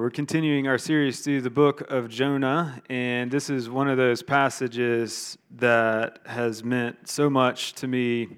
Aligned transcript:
we're 0.00 0.10
continuing 0.10 0.68
our 0.68 0.76
series 0.76 1.20
through 1.20 1.40
the 1.40 1.48
book 1.48 1.90
of 1.90 2.08
Jonah, 2.08 2.82
and 2.90 3.30
this 3.30 3.48
is 3.48 3.70
one 3.70 3.88
of 3.88 3.96
those 3.96 4.22
passages 4.22 5.38
that 5.56 6.18
has 6.26 6.62
meant 6.62 7.08
so 7.08 7.30
much 7.30 7.72
to 7.74 7.86
me, 7.86 8.28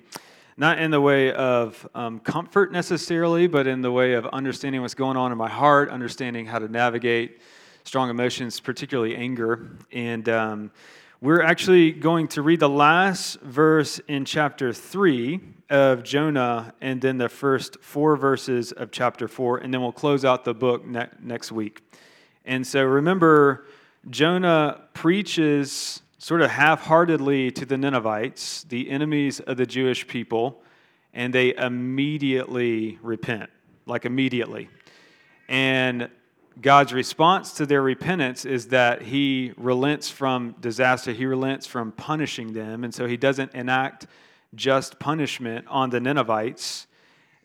not 0.56 0.78
in 0.78 0.90
the 0.92 1.00
way 1.00 1.32
of 1.32 1.88
um, 1.94 2.20
comfort 2.20 2.70
necessarily, 2.70 3.48
but 3.48 3.66
in 3.66 3.80
the 3.80 3.90
way 3.90 4.12
of 4.12 4.26
understanding 4.26 4.82
what's 4.82 4.94
going 4.94 5.16
on 5.16 5.32
in 5.32 5.38
my 5.38 5.48
heart, 5.48 5.90
understanding 5.90 6.46
how 6.46 6.60
to 6.60 6.68
navigate 6.68 7.40
strong 7.82 8.08
emotions, 8.08 8.60
particularly 8.60 9.16
anger. 9.16 9.78
And 9.90 10.28
um, 10.28 10.70
we're 11.20 11.42
actually 11.42 11.90
going 11.90 12.28
to 12.28 12.42
read 12.42 12.60
the 12.60 12.68
last 12.68 13.40
verse 13.40 13.98
in 14.06 14.24
chapter 14.24 14.72
3 14.72 15.40
of 15.68 16.04
Jonah 16.04 16.72
and 16.80 17.00
then 17.00 17.18
the 17.18 17.28
first 17.28 17.76
four 17.80 18.16
verses 18.16 18.70
of 18.70 18.92
chapter 18.92 19.26
4, 19.26 19.58
and 19.58 19.74
then 19.74 19.80
we'll 19.80 19.90
close 19.90 20.24
out 20.24 20.44
the 20.44 20.54
book 20.54 20.86
ne- 20.86 21.08
next 21.20 21.50
week. 21.50 21.82
And 22.44 22.64
so 22.64 22.84
remember, 22.84 23.66
Jonah 24.08 24.82
preaches 24.94 26.02
sort 26.18 26.40
of 26.40 26.50
half 26.50 26.82
heartedly 26.82 27.50
to 27.50 27.66
the 27.66 27.76
Ninevites, 27.76 28.62
the 28.62 28.88
enemies 28.88 29.40
of 29.40 29.56
the 29.56 29.66
Jewish 29.66 30.06
people, 30.06 30.62
and 31.12 31.34
they 31.34 31.52
immediately 31.56 32.96
repent, 33.02 33.50
like 33.86 34.04
immediately. 34.04 34.68
And 35.48 36.10
God's 36.60 36.92
response 36.92 37.52
to 37.54 37.66
their 37.66 37.82
repentance 37.82 38.44
is 38.44 38.68
that 38.68 39.02
he 39.02 39.52
relents 39.56 40.10
from 40.10 40.56
disaster, 40.60 41.12
he 41.12 41.24
relents 41.24 41.66
from 41.66 41.92
punishing 41.92 42.52
them, 42.52 42.82
and 42.82 42.92
so 42.92 43.06
he 43.06 43.16
doesn't 43.16 43.54
enact 43.54 44.06
just 44.54 44.98
punishment 44.98 45.66
on 45.68 45.90
the 45.90 46.00
Ninevites. 46.00 46.86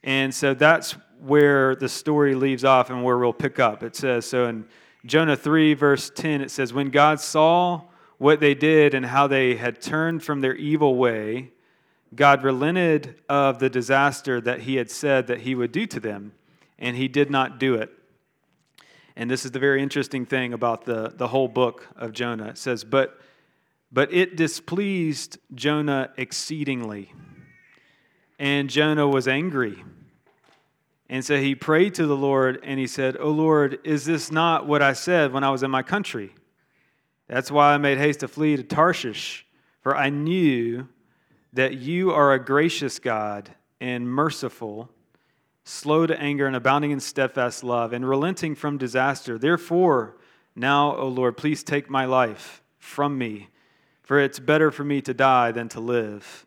And 0.04 0.34
so 0.34 0.54
that's 0.54 0.96
where 1.20 1.76
the 1.76 1.90
story 1.90 2.34
leaves 2.34 2.66
off 2.66 2.90
and 2.90 3.04
where 3.04 3.18
we'll 3.18 3.34
pick 3.34 3.60
up. 3.60 3.84
It 3.84 3.96
says, 3.96 4.26
so 4.26 4.48
in 4.48 4.66
Jonah 5.06 5.36
3, 5.36 5.74
verse 5.76 6.10
10, 6.10 6.42
it 6.42 6.50
says, 6.52 6.74
When 6.74 6.90
God 6.90 7.20
saw 7.20 7.84
what 8.18 8.40
they 8.40 8.56
did 8.56 8.94
and 8.94 9.06
how 9.06 9.28
they 9.28 9.56
had 9.56 9.82
turned 9.82 10.24
from 10.24 10.42
their 10.42 10.56
evil 10.56 10.96
way, 10.96 11.52
God 12.16 12.44
relented 12.44 13.22
of 13.30 13.60
the 13.60 13.70
disaster 13.70 14.42
that 14.42 14.62
he 14.62 14.76
had 14.76 14.90
said 14.90 15.28
that 15.28 15.42
he 15.42 15.56
would 15.56 15.72
do 15.72 15.86
to 15.88 16.00
them, 16.00 16.34
and 16.80 16.96
he 16.96 17.08
did 17.08 17.30
not 17.30 17.60
do 17.60 17.76
it. 17.76 17.92
And 19.16 19.30
this 19.30 19.46
is 19.46 19.52
the 19.52 19.60
very 19.60 19.82
interesting 19.82 20.26
thing 20.26 20.54
about 20.54 20.86
the, 20.86 21.14
the 21.16 21.28
whole 21.28 21.48
book 21.48 21.88
of 21.96 22.14
Jonah. 22.14 22.48
It 22.48 22.58
says, 22.58 22.84
but, 22.84 23.20
but 23.92 24.12
it 24.12 24.36
displeased 24.36 25.38
Jonah 25.54 26.12
exceedingly. 26.18 27.14
And 28.40 28.70
Jonah 28.70 29.08
was 29.08 29.28
angry. 29.28 29.84
And 31.10 31.24
so 31.24 31.38
he 31.38 31.54
prayed 31.54 31.94
to 31.96 32.08
the 32.08 32.18
Lord 32.18 32.60
and 32.64 32.80
he 32.80 32.88
said, 32.88 33.18
Oh 33.20 33.30
Lord, 33.30 33.80
is 33.84 34.06
this 34.06 34.32
not 34.32 34.66
what 34.68 34.82
I 34.82 34.94
said 34.94 35.32
when 35.32 35.44
I 35.44 35.52
was 35.52 35.62
in 35.62 35.70
my 35.70 35.84
country? 35.84 36.34
That's 37.28 37.52
why 37.52 37.74
I 37.74 37.78
made 37.78 38.00
haste 38.00 38.22
to 38.22 38.28
flee 38.28 38.58
to 38.58 38.64
Tarshish, 38.64 39.46
for 39.82 39.96
I 39.96 40.10
knew 40.10 40.88
that 41.54 41.76
you 41.76 42.12
are 42.12 42.34
a 42.34 42.44
gracious 42.44 43.00
God 43.00 43.54
and 43.80 44.10
merciful 44.10 44.90
slow 45.64 46.06
to 46.06 46.20
anger 46.20 46.46
and 46.46 46.56
abounding 46.56 46.92
in 46.92 47.00
steadfast 47.00 47.64
love, 47.64 47.94
and 47.94 48.08
relenting 48.08 48.56
from 48.56 48.78
disaster. 48.78 49.38
Therefore, 49.38 50.16
now, 50.56 50.96
O 50.96 51.08
Lord, 51.08 51.38
please 51.38 51.64
take 51.64 51.90
my 51.90 52.06
life 52.06 52.62
from 52.78 53.18
me, 53.18 53.50
for 54.02 54.20
it's 54.20 54.40
better 54.40 54.72
for 54.72 54.84
me 54.84 55.02
to 55.02 55.14
die 55.14 55.52
than 55.52 55.70
to 55.70 55.80
live. 55.80 56.46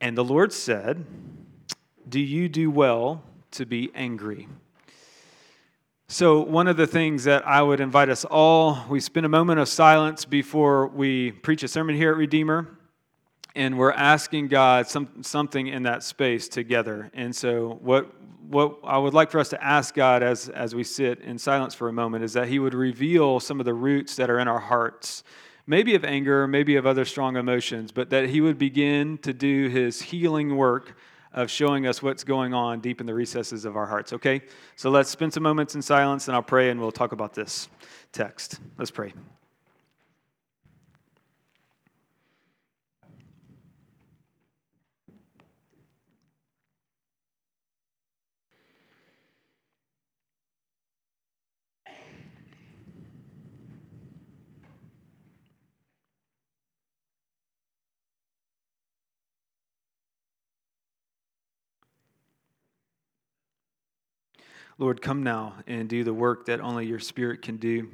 And 0.00 0.16
the 0.16 0.24
Lord 0.24 0.52
said, 0.52 1.04
Do 2.08 2.20
you 2.20 2.48
do 2.48 2.70
well 2.70 3.22
to 3.52 3.64
be 3.64 3.90
angry? 3.94 4.46
So, 6.08 6.40
one 6.40 6.68
of 6.68 6.76
the 6.76 6.86
things 6.86 7.24
that 7.24 7.44
I 7.46 7.62
would 7.62 7.80
invite 7.80 8.08
us 8.08 8.24
all, 8.24 8.84
we 8.88 9.00
spend 9.00 9.26
a 9.26 9.28
moment 9.28 9.58
of 9.58 9.68
silence 9.68 10.24
before 10.24 10.86
we 10.86 11.32
preach 11.32 11.64
a 11.64 11.68
sermon 11.68 11.96
here 11.96 12.10
at 12.10 12.16
Redeemer 12.16 12.68
and 13.56 13.78
we're 13.78 13.92
asking 13.92 14.48
God 14.48 14.86
some, 14.86 15.22
something 15.22 15.66
in 15.66 15.84
that 15.84 16.02
space 16.02 16.46
together. 16.46 17.10
And 17.14 17.34
so, 17.34 17.78
what, 17.80 18.12
what 18.46 18.78
I 18.84 18.98
would 18.98 19.14
like 19.14 19.30
for 19.30 19.40
us 19.40 19.48
to 19.48 19.64
ask 19.64 19.94
God 19.94 20.22
as, 20.22 20.50
as 20.50 20.74
we 20.74 20.84
sit 20.84 21.20
in 21.20 21.38
silence 21.38 21.74
for 21.74 21.88
a 21.88 21.92
moment 21.92 22.22
is 22.22 22.34
that 22.34 22.48
He 22.48 22.58
would 22.58 22.74
reveal 22.74 23.40
some 23.40 23.58
of 23.58 23.66
the 23.66 23.74
roots 23.74 24.14
that 24.16 24.28
are 24.28 24.38
in 24.38 24.46
our 24.46 24.60
hearts, 24.60 25.24
maybe 25.66 25.94
of 25.94 26.04
anger, 26.04 26.46
maybe 26.46 26.76
of 26.76 26.86
other 26.86 27.06
strong 27.06 27.36
emotions, 27.36 27.90
but 27.90 28.10
that 28.10 28.28
He 28.28 28.42
would 28.42 28.58
begin 28.58 29.18
to 29.18 29.32
do 29.32 29.68
His 29.68 30.02
healing 30.02 30.54
work 30.54 30.96
of 31.32 31.50
showing 31.50 31.86
us 31.86 32.02
what's 32.02 32.24
going 32.24 32.54
on 32.54 32.80
deep 32.80 33.00
in 33.00 33.06
the 33.06 33.14
recesses 33.14 33.64
of 33.64 33.76
our 33.76 33.86
hearts, 33.86 34.12
okay? 34.12 34.42
So, 34.76 34.90
let's 34.90 35.08
spend 35.08 35.32
some 35.32 35.42
moments 35.42 35.74
in 35.74 35.80
silence 35.80 36.28
and 36.28 36.36
I'll 36.36 36.42
pray 36.42 36.68
and 36.68 36.78
we'll 36.78 36.92
talk 36.92 37.12
about 37.12 37.32
this 37.32 37.70
text. 38.12 38.60
Let's 38.76 38.90
pray. 38.90 39.14
Lord, 64.78 65.00
come 65.00 65.22
now 65.22 65.54
and 65.66 65.88
do 65.88 66.04
the 66.04 66.12
work 66.12 66.46
that 66.46 66.60
only 66.60 66.86
your 66.86 66.98
Spirit 66.98 67.40
can 67.40 67.56
do. 67.56 67.88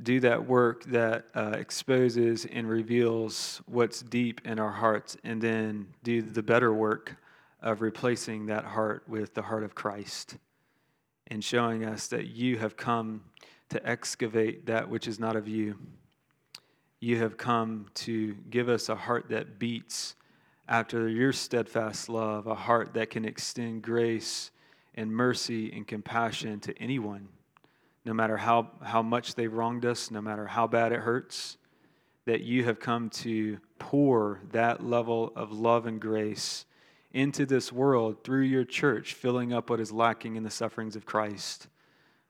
Do 0.00 0.20
that 0.20 0.46
work 0.46 0.84
that 0.84 1.26
uh, 1.34 1.54
exposes 1.56 2.44
and 2.44 2.68
reveals 2.68 3.60
what's 3.66 4.00
deep 4.02 4.42
in 4.44 4.60
our 4.60 4.70
hearts, 4.70 5.16
and 5.24 5.42
then 5.42 5.88
do 6.04 6.22
the 6.22 6.42
better 6.42 6.72
work 6.72 7.16
of 7.60 7.80
replacing 7.80 8.46
that 8.46 8.64
heart 8.64 9.02
with 9.08 9.34
the 9.34 9.42
heart 9.42 9.64
of 9.64 9.74
Christ 9.74 10.36
and 11.28 11.42
showing 11.42 11.84
us 11.84 12.06
that 12.08 12.28
you 12.28 12.58
have 12.58 12.76
come 12.76 13.24
to 13.70 13.84
excavate 13.84 14.66
that 14.66 14.88
which 14.88 15.08
is 15.08 15.18
not 15.18 15.34
of 15.34 15.48
you. 15.48 15.76
You 17.00 17.18
have 17.18 17.36
come 17.36 17.86
to 17.94 18.34
give 18.50 18.68
us 18.68 18.88
a 18.88 18.94
heart 18.94 19.30
that 19.30 19.58
beats 19.58 20.14
after 20.68 21.08
your 21.08 21.32
steadfast 21.32 22.08
love, 22.08 22.46
a 22.46 22.54
heart 22.54 22.94
that 22.94 23.10
can 23.10 23.24
extend 23.24 23.82
grace 23.82 24.52
and 24.96 25.12
mercy 25.12 25.72
and 25.72 25.86
compassion 25.86 26.60
to 26.60 26.76
anyone, 26.78 27.28
no 28.04 28.14
matter 28.14 28.36
how, 28.36 28.70
how 28.82 29.02
much 29.02 29.34
they've 29.34 29.52
wronged 29.52 29.84
us, 29.84 30.10
no 30.10 30.20
matter 30.20 30.46
how 30.46 30.66
bad 30.66 30.92
it 30.92 31.00
hurts, 31.00 31.58
that 32.24 32.40
you 32.40 32.64
have 32.64 32.80
come 32.80 33.10
to 33.10 33.58
pour 33.78 34.40
that 34.52 34.84
level 34.84 35.32
of 35.36 35.52
love 35.52 35.86
and 35.86 36.00
grace 36.00 36.64
into 37.12 37.46
this 37.46 37.72
world 37.72 38.22
through 38.24 38.42
your 38.42 38.64
church, 38.64 39.14
filling 39.14 39.52
up 39.52 39.70
what 39.70 39.80
is 39.80 39.92
lacking 39.92 40.36
in 40.36 40.42
the 40.42 40.50
sufferings 40.50 40.96
of 40.96 41.06
Christ. 41.06 41.68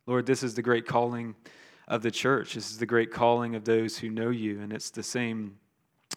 Lord, 0.06 0.26
this 0.26 0.42
is 0.42 0.54
the 0.54 0.62
great 0.62 0.86
calling 0.86 1.34
of 1.88 2.02
the 2.02 2.10
church. 2.10 2.54
This 2.54 2.70
is 2.70 2.78
the 2.78 2.86
great 2.86 3.10
calling 3.10 3.54
of 3.54 3.64
those 3.64 3.98
who 3.98 4.10
know 4.10 4.30
you, 4.30 4.60
and 4.60 4.72
it's 4.72 4.90
the 4.90 5.02
same 5.02 5.56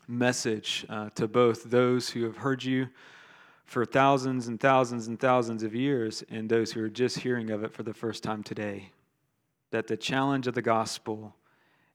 message 0.08 0.86
uh, 0.90 1.09
to 1.16 1.28
both 1.28 1.64
those 1.64 2.09
who 2.09 2.24
have 2.24 2.38
heard 2.38 2.64
you 2.64 2.90
for 3.69 3.85
thousands 3.85 4.47
and 4.47 4.59
thousands 4.59 5.06
and 5.06 5.19
thousands 5.19 5.62
of 5.62 5.75
years 5.75 6.24
and 6.31 6.50
those 6.50 6.72
who 6.72 6.84
are 6.84 6.90
just 6.90 7.19
hearing 7.19 7.52
of 7.52 7.63
it 7.63 7.72
for 7.72 7.84
the 7.84 7.94
first 7.94 8.24
time 8.24 8.41
today. 8.41 8.90
That 9.69 9.85
the 9.85 9.96
challenge 9.96 10.47
of 10.47 10.56
the 10.56 10.63
gospel 10.63 11.35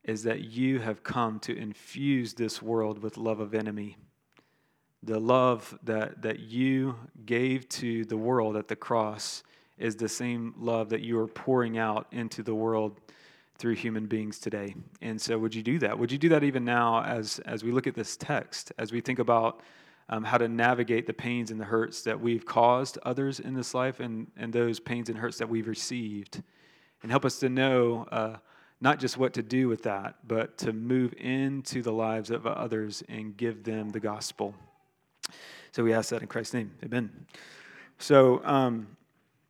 is 0.05 0.23
that 0.23 0.43
you 0.43 0.79
have 0.79 1.03
come 1.03 1.41
to 1.41 1.57
infuse 1.57 2.35
this 2.35 2.63
world 2.63 3.03
with 3.03 3.17
love 3.17 3.41
of 3.41 3.55
enemy. 3.55 3.97
The 5.03 5.19
love 5.19 5.77
that, 5.83 6.23
that 6.23 6.39
you 6.39 6.95
gave 7.27 7.69
to 7.71 8.05
the 8.05 8.17
world 8.17 8.57
at 8.57 8.69
the 8.69 8.77
cross 8.77 9.43
is 9.77 9.97
the 9.97 10.09
same 10.09 10.55
love 10.57 10.91
that 10.91 11.01
you 11.01 11.19
are 11.19 11.27
pouring 11.27 11.77
out 11.77 12.07
into 12.13 12.45
the 12.45 12.55
world 12.55 13.01
through 13.59 13.75
human 13.75 14.07
beings 14.07 14.39
today. 14.39 14.77
And 15.03 15.21
so, 15.21 15.39
would 15.39 15.55
you 15.57 15.63
do 15.63 15.81
that? 15.81 15.99
Would 15.99 16.13
you 16.13 16.19
do 16.19 16.29
that 16.29 16.45
even 16.45 16.65
now 16.65 17.03
as, 17.03 17.41
as 17.41 17.65
we 17.65 17.73
look 17.73 17.89
at 17.89 17.95
this 17.97 18.17
text, 18.17 18.71
as 18.79 18.93
we 18.93 19.01
think 19.01 19.19
about 19.19 19.61
um, 20.09 20.25
how 20.25 20.39
to 20.39 20.49
navigate 20.49 21.07
the 21.07 21.13
pains 21.13 21.51
and 21.51 21.61
the 21.61 21.65
hurts 21.65 22.03
that 22.03 22.21
we've 22.21 22.45
caused 22.45 22.99
others 23.05 23.41
in 23.41 23.55
this 23.55 23.75
life 23.75 24.01
and, 24.01 24.31
and 24.37 24.53
those 24.53 24.79
pains 24.79 25.09
and 25.09 25.19
hurts 25.19 25.39
that 25.39 25.49
we've 25.49 25.69
received. 25.69 26.43
And 27.03 27.11
help 27.11 27.25
us 27.25 27.39
to 27.41 27.49
know 27.49 28.07
uh, 28.11 28.37
not 28.81 28.99
just 28.99 29.17
what 29.17 29.35
to 29.35 29.43
do 29.43 29.69
with 29.69 29.83
that, 29.85 30.17
but 30.27 30.59
to 30.59 30.73
move 30.73 31.15
into 31.17 31.83
the 31.83 31.93
lives 31.93 32.31
of 32.31 32.47
others 32.47 33.03
and 33.09 33.37
give 33.37 33.65
them 33.65 33.91
the 33.91 34.01
gospel. 34.01 34.55
So 35.73 35.83
we 35.83 35.93
ask 35.93 36.11
that 36.11 36.23
in 36.23 36.29
Christ's 36.29 36.55
name. 36.55 36.71
Amen. 36.85 37.11
So 37.99 38.45
um, 38.45 38.87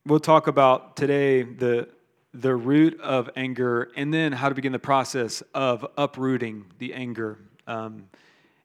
we'll 0.05 0.19
talk 0.19 0.47
about 0.47 0.95
today 0.95 1.43
the, 1.43 1.89
the 2.33 2.55
root 2.55 2.99
of 3.01 3.29
anger 3.35 3.91
and 3.95 4.13
then 4.13 4.31
how 4.31 4.49
to 4.49 4.55
begin 4.55 4.71
the 4.71 4.79
process 4.79 5.43
of 5.53 5.85
uprooting 5.97 6.65
the 6.79 6.93
anger 6.93 7.39
um, 7.67 8.07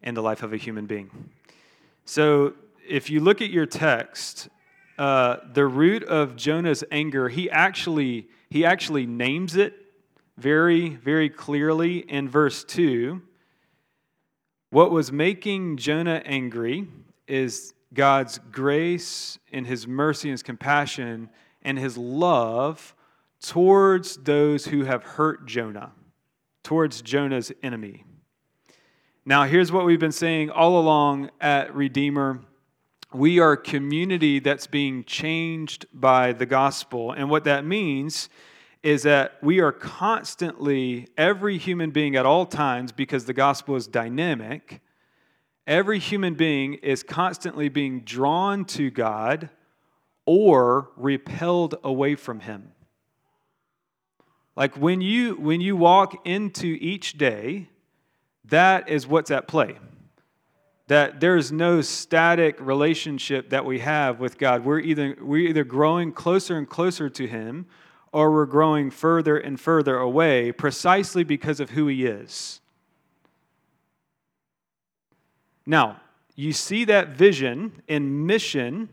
in 0.02 0.14
the 0.14 0.22
life 0.22 0.42
of 0.42 0.52
a 0.52 0.56
human 0.56 0.86
being. 0.86 1.10
So 2.10 2.54
if 2.88 3.08
you 3.08 3.20
look 3.20 3.40
at 3.40 3.50
your 3.50 3.66
text, 3.66 4.48
uh, 4.98 5.36
the 5.52 5.64
root 5.64 6.02
of 6.02 6.34
Jonah's 6.34 6.82
anger, 6.90 7.28
he 7.28 7.48
actually 7.48 8.26
he 8.48 8.64
actually 8.64 9.06
names 9.06 9.54
it 9.54 9.76
very, 10.36 10.88
very 10.88 11.30
clearly 11.30 11.98
in 11.98 12.28
verse 12.28 12.64
2. 12.64 13.22
What 14.70 14.90
was 14.90 15.12
making 15.12 15.76
Jonah 15.76 16.20
angry 16.24 16.88
is 17.28 17.74
God's 17.94 18.40
grace 18.50 19.38
and 19.52 19.64
his 19.64 19.86
mercy 19.86 20.30
and 20.30 20.32
his 20.32 20.42
compassion 20.42 21.30
and 21.62 21.78
his 21.78 21.96
love 21.96 22.96
towards 23.40 24.16
those 24.16 24.64
who 24.64 24.82
have 24.82 25.04
hurt 25.04 25.46
Jonah, 25.46 25.92
towards 26.64 27.02
Jonah's 27.02 27.52
enemy. 27.62 28.02
Now, 29.26 29.44
here's 29.44 29.70
what 29.70 29.84
we've 29.84 30.00
been 30.00 30.12
saying 30.12 30.48
all 30.48 30.80
along 30.80 31.30
at 31.42 31.74
Redeemer. 31.74 32.40
We 33.12 33.38
are 33.38 33.52
a 33.52 33.56
community 33.56 34.38
that's 34.38 34.66
being 34.66 35.04
changed 35.04 35.84
by 35.92 36.32
the 36.32 36.46
gospel. 36.46 37.12
And 37.12 37.28
what 37.28 37.44
that 37.44 37.66
means 37.66 38.30
is 38.82 39.02
that 39.02 39.36
we 39.42 39.60
are 39.60 39.72
constantly, 39.72 41.06
every 41.18 41.58
human 41.58 41.90
being 41.90 42.16
at 42.16 42.24
all 42.24 42.46
times, 42.46 42.92
because 42.92 43.26
the 43.26 43.34
gospel 43.34 43.76
is 43.76 43.86
dynamic, 43.86 44.80
every 45.66 45.98
human 45.98 46.32
being 46.32 46.74
is 46.74 47.02
constantly 47.02 47.68
being 47.68 48.00
drawn 48.00 48.64
to 48.64 48.90
God 48.90 49.50
or 50.24 50.92
repelled 50.96 51.74
away 51.84 52.14
from 52.14 52.40
Him. 52.40 52.72
Like 54.56 54.78
when 54.78 55.02
you, 55.02 55.34
when 55.34 55.60
you 55.60 55.76
walk 55.76 56.26
into 56.26 56.78
each 56.80 57.18
day, 57.18 57.69
that 58.50 58.88
is 58.88 59.06
what's 59.06 59.30
at 59.30 59.48
play. 59.48 59.76
That 60.88 61.20
there's 61.20 61.52
no 61.52 61.80
static 61.80 62.56
relationship 62.60 63.50
that 63.50 63.64
we 63.64 63.78
have 63.78 64.20
with 64.20 64.38
God. 64.38 64.64
We're 64.64 64.80
either, 64.80 65.16
we're 65.20 65.48
either 65.48 65.64
growing 65.64 66.12
closer 66.12 66.58
and 66.58 66.68
closer 66.68 67.08
to 67.08 67.26
Him 67.26 67.66
or 68.12 68.32
we're 68.32 68.46
growing 68.46 68.90
further 68.90 69.38
and 69.38 69.58
further 69.58 69.96
away 69.96 70.50
precisely 70.52 71.22
because 71.22 71.60
of 71.60 71.70
who 71.70 71.86
He 71.86 72.06
is. 72.06 72.60
Now, 75.64 76.00
you 76.34 76.52
see 76.52 76.84
that 76.86 77.10
vision 77.10 77.82
and 77.88 78.26
mission 78.26 78.88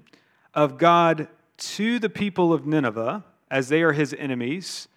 of 0.54 0.78
God 0.78 1.28
to 1.58 1.98
the 1.98 2.10
people 2.10 2.54
of 2.54 2.68
Nineveh 2.68 3.24
as 3.50 3.70
they 3.70 3.82
are 3.82 3.94
His 3.94 4.14
enemies 4.14 4.88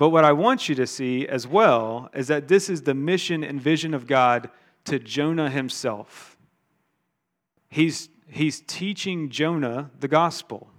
but 0.00 0.08
what 0.08 0.24
I 0.24 0.32
want 0.32 0.66
you 0.66 0.74
to 0.76 0.86
see 0.86 1.28
as 1.28 1.46
well 1.46 2.08
is 2.14 2.28
that 2.28 2.48
this 2.48 2.70
is 2.70 2.80
the 2.80 2.94
mission 2.94 3.44
and 3.44 3.60
vision 3.60 3.92
of 3.92 4.06
God 4.06 4.48
to 4.86 4.98
Jonah 4.98 5.50
himself. 5.50 6.38
He's, 7.68 8.08
he's 8.26 8.62
teaching 8.62 9.28
Jonah 9.28 9.90
the 10.00 10.08
gospel. 10.08 10.70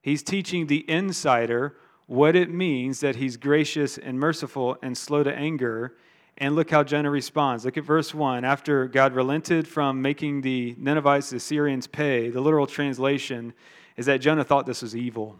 He's 0.00 0.22
teaching 0.22 0.66
the 0.66 0.88
insider 0.88 1.76
what 2.06 2.34
it 2.34 2.48
means 2.48 3.00
that 3.00 3.16
he's 3.16 3.36
gracious 3.36 3.98
and 3.98 4.18
merciful 4.18 4.78
and 4.82 4.96
slow 4.96 5.22
to 5.22 5.34
anger. 5.34 5.94
And 6.38 6.56
look 6.56 6.70
how 6.70 6.84
Jonah 6.84 7.10
responds. 7.10 7.66
Look 7.66 7.76
at 7.76 7.84
verse 7.84 8.14
1. 8.14 8.46
After 8.46 8.88
God 8.88 9.12
relented 9.12 9.68
from 9.68 10.00
making 10.00 10.40
the 10.40 10.74
Ninevites, 10.78 11.28
the 11.28 11.36
Assyrians 11.36 11.86
pay, 11.86 12.30
the 12.30 12.40
literal 12.40 12.66
translation 12.66 13.52
is 13.98 14.06
that 14.06 14.22
Jonah 14.22 14.42
thought 14.42 14.64
this 14.64 14.80
was 14.80 14.96
evil. 14.96 15.36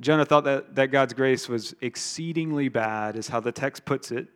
Jonah 0.00 0.24
thought 0.24 0.44
that, 0.44 0.74
that 0.74 0.90
God's 0.90 1.14
grace 1.14 1.48
was 1.48 1.74
exceedingly 1.80 2.68
bad, 2.68 3.16
is 3.16 3.28
how 3.28 3.40
the 3.40 3.52
text 3.52 3.84
puts 3.84 4.10
it, 4.10 4.28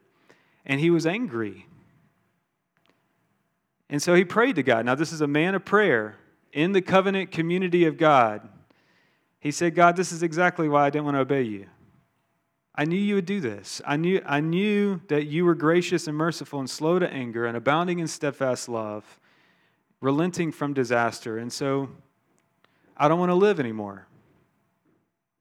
and 0.65 0.81
he 0.81 0.91
was 0.91 1.07
angry. 1.07 1.67
And 3.91 4.03
so 4.03 4.15
he 4.15 4.25
prayed 4.25 4.57
to 4.57 4.63
God. 4.63 4.85
Now, 4.85 4.95
this 4.95 5.13
is 5.13 5.21
a 5.21 5.27
man 5.27 5.55
of 5.55 5.65
prayer 5.65 6.17
in 6.53 6.73
the 6.73 6.83
covenant 6.83 7.31
community 7.31 7.85
of 7.87 7.97
God. 7.97 8.49
He 9.41 9.51
said, 9.51 9.75
God, 9.75 9.97
this 9.97 10.13
is 10.13 10.23
exactly 10.23 10.69
why 10.69 10.87
I 10.87 10.91
didn't 10.91 11.05
want 11.05 11.17
to 11.17 11.21
obey 11.21 11.43
you. 11.43 11.67
I 12.75 12.85
knew 12.85 12.97
you 12.97 13.17
would 13.17 13.27
do 13.27 13.41
this. 13.41 13.81
I 13.87 13.97
knew, 13.97 14.23
I 14.25 14.41
knew 14.41 15.01
that 15.09 15.27
you 15.27 15.45
were 15.45 15.55
gracious 15.55 16.07
and 16.07 16.17
merciful 16.17 16.61
and 16.61 16.71
slow 16.71 16.99
to 16.99 17.13
anger 17.13 17.47
and 17.47 17.57
abounding 17.57 17.99
in 17.99 18.07
steadfast 18.07 18.69
love, 18.69 19.19
relenting 20.01 20.53
from 20.53 20.75
disaster. 20.75 21.39
And 21.39 21.53
so 21.53 21.89
I 22.97 23.09
don't 23.09 23.19
want 23.19 23.31
to 23.31 23.35
live 23.35 23.59
anymore. 23.59 24.08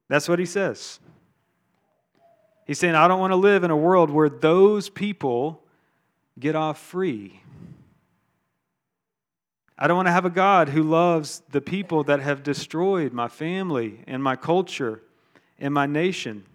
That's 0.07 0.29
what 0.29 0.39
he 0.39 0.45
says. 0.45 0.99
He's 2.65 2.79
saying, 2.79 2.95
I 2.95 3.07
don't 3.07 3.19
want 3.19 3.31
to 3.31 3.37
live 3.37 3.63
in 3.63 3.71
a 3.71 3.77
world 3.77 4.09
where 4.09 4.29
those 4.29 4.89
people 4.89 5.63
get 6.39 6.55
off 6.55 6.79
free. 6.79 7.41
I 9.79 9.87
don't 9.87 9.95
want 9.95 10.07
to 10.07 10.11
have 10.11 10.25
a 10.25 10.31
God 10.31 10.69
who 10.69 10.83
loves 10.83 11.43
the 11.51 11.61
people 11.61 12.03
that 12.05 12.19
have 12.19 12.43
destroyed 12.43 13.13
my 13.13 13.27
family 13.27 14.01
and 14.07 14.23
my 14.23 14.35
culture 14.35 15.03
and 15.59 15.73
my 15.73 15.85
nation. 15.85 16.45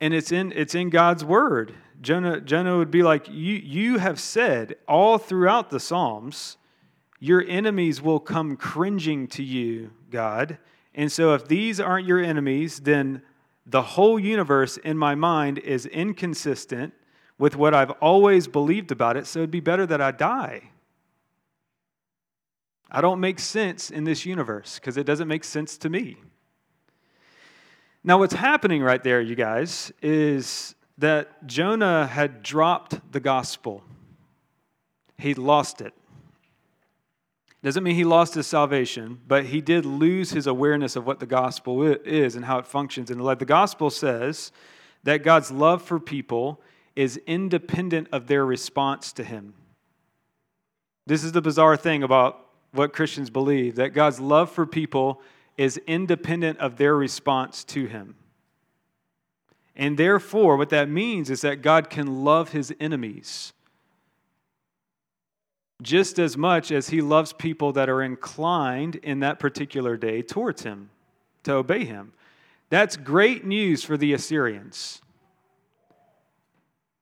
And 0.00 0.14
it's 0.14 0.32
in, 0.32 0.52
it's 0.52 0.74
in 0.74 0.88
God's 0.88 1.24
word. 1.24 1.74
Jonah, 2.00 2.40
Jonah 2.40 2.78
would 2.78 2.90
be 2.90 3.02
like, 3.02 3.28
you, 3.28 3.56
you 3.56 3.98
have 3.98 4.18
said 4.18 4.76
all 4.88 5.18
throughout 5.18 5.70
the 5.70 5.78
Psalms, 5.78 6.56
your 7.18 7.44
enemies 7.46 8.00
will 8.00 8.20
come 8.20 8.56
cringing 8.56 9.28
to 9.28 9.42
you, 9.42 9.90
God, 10.10 10.56
and 10.94 11.10
so, 11.10 11.34
if 11.34 11.46
these 11.46 11.78
aren't 11.78 12.06
your 12.06 12.20
enemies, 12.20 12.80
then 12.80 13.22
the 13.64 13.82
whole 13.82 14.18
universe 14.18 14.76
in 14.76 14.98
my 14.98 15.14
mind 15.14 15.58
is 15.58 15.86
inconsistent 15.86 16.92
with 17.38 17.56
what 17.56 17.74
I've 17.74 17.92
always 17.92 18.48
believed 18.48 18.90
about 18.90 19.16
it, 19.16 19.26
so 19.26 19.40
it'd 19.40 19.50
be 19.50 19.60
better 19.60 19.86
that 19.86 20.00
I 20.00 20.10
die. 20.10 20.70
I 22.90 23.00
don't 23.00 23.20
make 23.20 23.38
sense 23.38 23.90
in 23.90 24.04
this 24.04 24.26
universe 24.26 24.78
because 24.78 24.96
it 24.96 25.06
doesn't 25.06 25.28
make 25.28 25.44
sense 25.44 25.78
to 25.78 25.88
me. 25.88 26.16
Now, 28.02 28.18
what's 28.18 28.34
happening 28.34 28.82
right 28.82 29.02
there, 29.02 29.20
you 29.20 29.36
guys, 29.36 29.92
is 30.02 30.74
that 30.98 31.46
Jonah 31.46 32.06
had 32.06 32.42
dropped 32.42 33.12
the 33.12 33.20
gospel, 33.20 33.84
he 35.16 35.34
lost 35.34 35.80
it. 35.80 35.94
Doesn't 37.62 37.84
mean 37.84 37.94
he 37.94 38.04
lost 38.04 38.34
his 38.34 38.46
salvation, 38.46 39.20
but 39.28 39.46
he 39.46 39.60
did 39.60 39.84
lose 39.84 40.30
his 40.30 40.46
awareness 40.46 40.96
of 40.96 41.06
what 41.06 41.20
the 41.20 41.26
gospel 41.26 41.82
is 41.82 42.34
and 42.34 42.46
how 42.46 42.58
it 42.58 42.66
functions. 42.66 43.10
And 43.10 43.20
the 43.20 43.44
gospel 43.44 43.90
says 43.90 44.50
that 45.02 45.22
God's 45.22 45.50
love 45.50 45.82
for 45.82 46.00
people 46.00 46.60
is 46.96 47.18
independent 47.26 48.08
of 48.12 48.26
their 48.28 48.46
response 48.46 49.12
to 49.12 49.24
him. 49.24 49.54
This 51.06 51.22
is 51.22 51.32
the 51.32 51.42
bizarre 51.42 51.76
thing 51.76 52.02
about 52.02 52.46
what 52.72 52.92
Christians 52.92 53.30
believe 53.30 53.76
that 53.76 53.90
God's 53.90 54.20
love 54.20 54.50
for 54.50 54.64
people 54.64 55.20
is 55.58 55.76
independent 55.86 56.58
of 56.58 56.76
their 56.76 56.96
response 56.96 57.64
to 57.64 57.86
him. 57.86 58.14
And 59.76 59.98
therefore, 59.98 60.56
what 60.56 60.70
that 60.70 60.88
means 60.88 61.30
is 61.30 61.42
that 61.42 61.62
God 61.62 61.90
can 61.90 62.24
love 62.24 62.52
his 62.52 62.72
enemies 62.80 63.52
just 65.82 66.18
as 66.18 66.36
much 66.36 66.70
as 66.70 66.90
he 66.90 67.00
loves 67.00 67.32
people 67.32 67.72
that 67.72 67.88
are 67.88 68.02
inclined 68.02 68.96
in 68.96 69.20
that 69.20 69.38
particular 69.38 69.96
day 69.96 70.22
towards 70.22 70.62
him, 70.62 70.90
to 71.44 71.52
obey 71.54 71.84
him. 71.84 72.12
That's 72.68 72.96
great 72.96 73.44
news 73.44 73.82
for 73.82 73.96
the 73.96 74.12
Assyrians. 74.12 75.00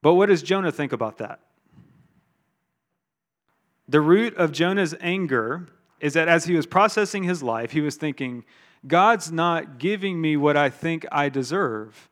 But 0.00 0.14
what 0.14 0.26
does 0.26 0.42
Jonah 0.42 0.72
think 0.72 0.92
about 0.92 1.18
that? 1.18 1.40
The 3.88 4.00
root 4.00 4.36
of 4.36 4.52
Jonah's 4.52 4.94
anger 5.00 5.68
is 6.00 6.14
that 6.14 6.28
as 6.28 6.44
he 6.44 6.54
was 6.54 6.66
processing 6.66 7.24
his 7.24 7.42
life, 7.42 7.72
he 7.72 7.80
was 7.80 7.96
thinking, 7.96 8.44
God's 8.86 9.32
not 9.32 9.78
giving 9.78 10.20
me 10.20 10.36
what 10.36 10.56
I 10.56 10.70
think 10.70 11.04
I 11.10 11.28
deserve, 11.28 12.08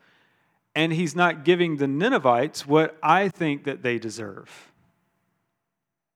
and 0.74 0.92
he's 0.92 1.14
not 1.14 1.44
giving 1.44 1.76
the 1.76 1.86
Ninevites 1.86 2.66
what 2.66 2.96
I 3.02 3.28
think 3.28 3.64
that 3.64 3.82
they 3.82 3.98
deserve. 3.98 4.72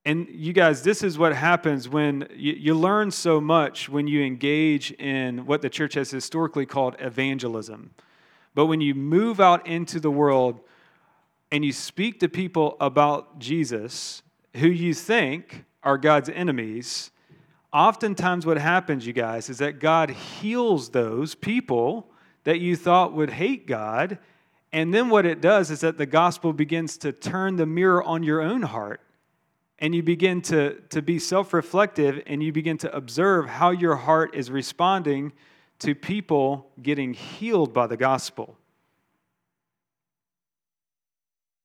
And 0.04 0.28
you 0.30 0.54
guys, 0.54 0.83
this 0.83 1.02
is 1.02 1.19
what 1.19 1.35
happens 1.35 1.88
when 1.88 2.26
you, 2.35 2.54
you, 2.54 2.75
learn 2.75 3.11
so 3.11 3.38
much 3.38 3.88
when 3.88 4.07
you 4.07 4.23
engage 4.23 4.92
in 4.92 5.45
what 5.45 5.61
the 5.61 5.69
church 5.69 5.95
has 5.95 6.11
historically 6.11 6.64
called 6.64 6.97
evangelism. 6.99 7.90
But 8.54 8.66
when 8.66 8.80
you 8.80 8.95
move 8.95 9.40
out 9.40 9.66
into 9.66 10.00
the 10.00 10.11
world 10.11 10.61
and 11.52 11.64
you 11.64 11.73
speak 11.73 12.21
to 12.21 12.28
people 12.28 12.78
about 12.80 13.38
Jesus, 13.38 14.23
who 14.57 14.69
you 14.69 14.95
think 14.95 15.64
are 15.83 15.99
God's 15.99 16.30
enemies, 16.30 17.11
oftentimes 17.71 18.47
what 18.47 18.57
happens, 18.57 19.07
you 19.07 19.12
guys, 19.12 19.50
is 19.50 19.59
that 19.59 19.80
God 19.80 20.11
heals 20.11 20.90
those 20.90 21.35
people 21.35 22.11
that 22.45 22.59
you 22.59 22.75
thought 22.75 23.12
would 23.12 23.30
hate 23.30 23.66
God. 23.66 24.19
And 24.73 24.95
then 24.95 25.11
what 25.11 25.26
it 25.26 25.42
does 25.42 25.71
is 25.71 25.80
that 25.80 25.99
the 25.99 26.07
gospel 26.07 26.54
begins 26.54 26.97
to 26.99 27.12
turn 27.12 27.57
the 27.57 27.66
mirror 27.66 28.02
on 28.02 28.23
your 28.23 28.40
own 28.40 28.62
heart 28.62 29.02
and 29.80 29.94
you 29.94 30.02
begin 30.02 30.42
to, 30.42 30.75
to 30.90 31.00
be 31.00 31.18
self 31.18 31.52
reflective 31.52 32.22
and 32.26 32.42
you 32.42 32.52
begin 32.52 32.78
to 32.78 32.94
observe 32.94 33.49
how 33.49 33.70
your 33.70 33.96
heart 33.96 34.34
is 34.34 34.50
responding 34.50 35.32
to 35.78 35.94
people 35.94 36.70
getting 36.82 37.14
healed 37.14 37.72
by 37.72 37.87
the 37.87 37.96
gospel. 37.96 38.56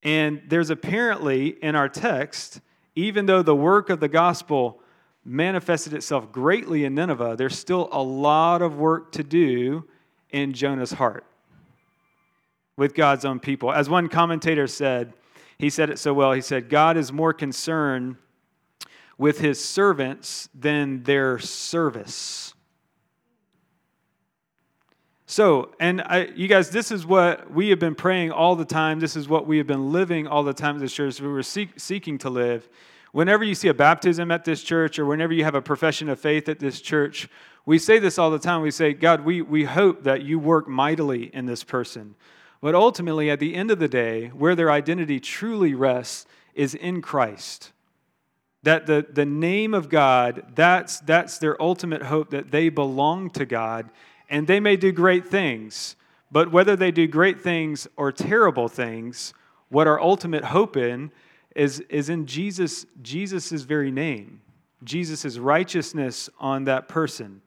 And 0.02 0.42
there's 0.48 0.70
apparently 0.70 1.48
in 1.48 1.76
our 1.76 1.90
text, 1.90 2.62
even 2.96 3.26
though 3.26 3.42
the 3.42 3.56
work 3.56 3.90
of 3.90 4.00
the 4.00 4.08
gospel 4.08 4.80
manifested 5.26 5.94
itself 5.94 6.32
greatly 6.32 6.86
in 6.86 6.94
Nineveh, 6.94 7.36
there's 7.38 7.58
still 7.58 7.90
a 7.92 8.02
lot 8.02 8.62
of 8.62 8.78
work 8.78 9.12
to 9.14 9.24
do 9.24 9.84
in 10.30 10.54
Jonah's 10.54 10.92
heart 10.92 11.26
with 12.78 12.94
God's 12.94 13.26
own 13.26 13.40
people. 13.40 13.72
As 13.72 13.90
one 13.90 14.08
commentator 14.08 14.68
said, 14.68 15.14
he 15.58 15.70
said 15.70 15.90
it 15.90 16.00
so 16.00 16.14
well. 16.14 16.34
He 16.34 16.42
said, 16.42 16.70
God 16.70 16.98
is 16.98 17.12
more 17.12 17.34
concerned 17.34 18.18
with 19.18 19.40
his 19.40 19.64
servants 19.64 20.50
than 20.54 21.04
their 21.04 21.40
service. 21.40 22.54
So, 25.28 25.74
and 25.80 26.02
I, 26.02 26.26
you 26.36 26.48
guys, 26.48 26.70
this 26.70 26.92
is 26.92 27.06
what 27.06 27.52
we 27.52 27.70
have 27.70 27.80
been 27.80 27.96
praying 27.96 28.32
all 28.32 28.56
the 28.56 28.66
time. 28.66 29.00
This 29.00 29.16
is 29.16 29.28
what 29.28 29.48
we 29.48 29.58
have 29.58 29.66
been 29.66 29.92
living 29.92 30.28
all 30.28 30.44
the 30.44 30.54
time 30.54 30.76
at 30.76 30.82
this 30.82 30.94
church. 30.94 31.20
We 31.20 31.28
were 31.28 31.42
seek, 31.42 31.80
seeking 31.80 32.18
to 32.20 32.30
live. 32.30 32.70
Whenever 33.12 33.44
you 33.44 33.56
see 33.56 33.70
a 33.70 33.74
baptism 33.74 34.30
at 34.30 34.44
this 34.44 34.62
church 34.62 35.00
or 35.00 35.06
whenever 35.06 35.34
you 35.34 35.44
have 35.44 35.56
a 35.56 35.62
profession 35.62 36.10
of 36.10 36.20
faith 36.20 36.48
at 36.50 36.60
this 36.60 36.80
church, 36.82 37.28
we 37.66 37.80
say 37.80 37.98
this 37.98 38.20
all 38.20 38.30
the 38.30 38.38
time. 38.38 38.62
We 38.62 38.72
say, 38.72 38.94
God, 38.94 39.22
we, 39.22 39.42
we 39.42 39.64
hope 39.64 40.04
that 40.04 40.22
you 40.22 40.38
work 40.38 40.68
mightily 40.68 41.34
in 41.34 41.46
this 41.46 41.64
person. 41.64 42.16
But 42.66 42.74
ultimately, 42.74 43.30
at 43.30 43.40
the 43.40 43.54
end 43.54 43.70
of 43.70 43.78
the 43.78 43.88
day, 43.88 44.30
where 44.30 44.56
their 44.56 44.72
identity 44.72 45.20
truly 45.20 45.76
rests 45.76 46.26
is 46.56 46.74
in 46.74 47.00
Christ. 47.00 47.72
That 48.64 48.88
the, 48.88 49.06
the 49.08 49.24
name 49.24 49.76
of 49.76 49.88
God, 49.88 50.54
that's, 50.56 51.00
that's 51.02 51.38
their 51.38 51.62
ultimate 51.62 52.02
hope 52.02 52.32
that 52.32 52.50
they 52.50 52.70
belong 52.70 53.30
to 53.34 53.46
God 53.46 53.92
and 54.32 54.48
they 54.48 54.60
may 54.60 54.78
do 54.78 54.92
great 54.92 55.28
things. 55.28 55.96
But 56.32 56.52
whether 56.52 56.76
they 56.76 56.90
do 56.90 57.06
great 57.06 57.40
things 57.40 57.88
or 57.98 58.12
terrible 58.12 58.68
things, 58.68 59.36
what 59.70 59.86
our 59.86 60.02
ultimate 60.02 60.46
hope 60.46 60.76
in 60.76 61.12
is, 61.56 61.82
is 61.82 62.10
in 62.10 62.26
Jesus, 62.26 62.88
Jesus' 63.04 63.52
very 63.62 63.92
name, 63.92 64.42
Jesus' 64.84 65.38
righteousness 65.38 66.32
on 66.40 66.64
that 66.64 66.88
person. 66.88 67.44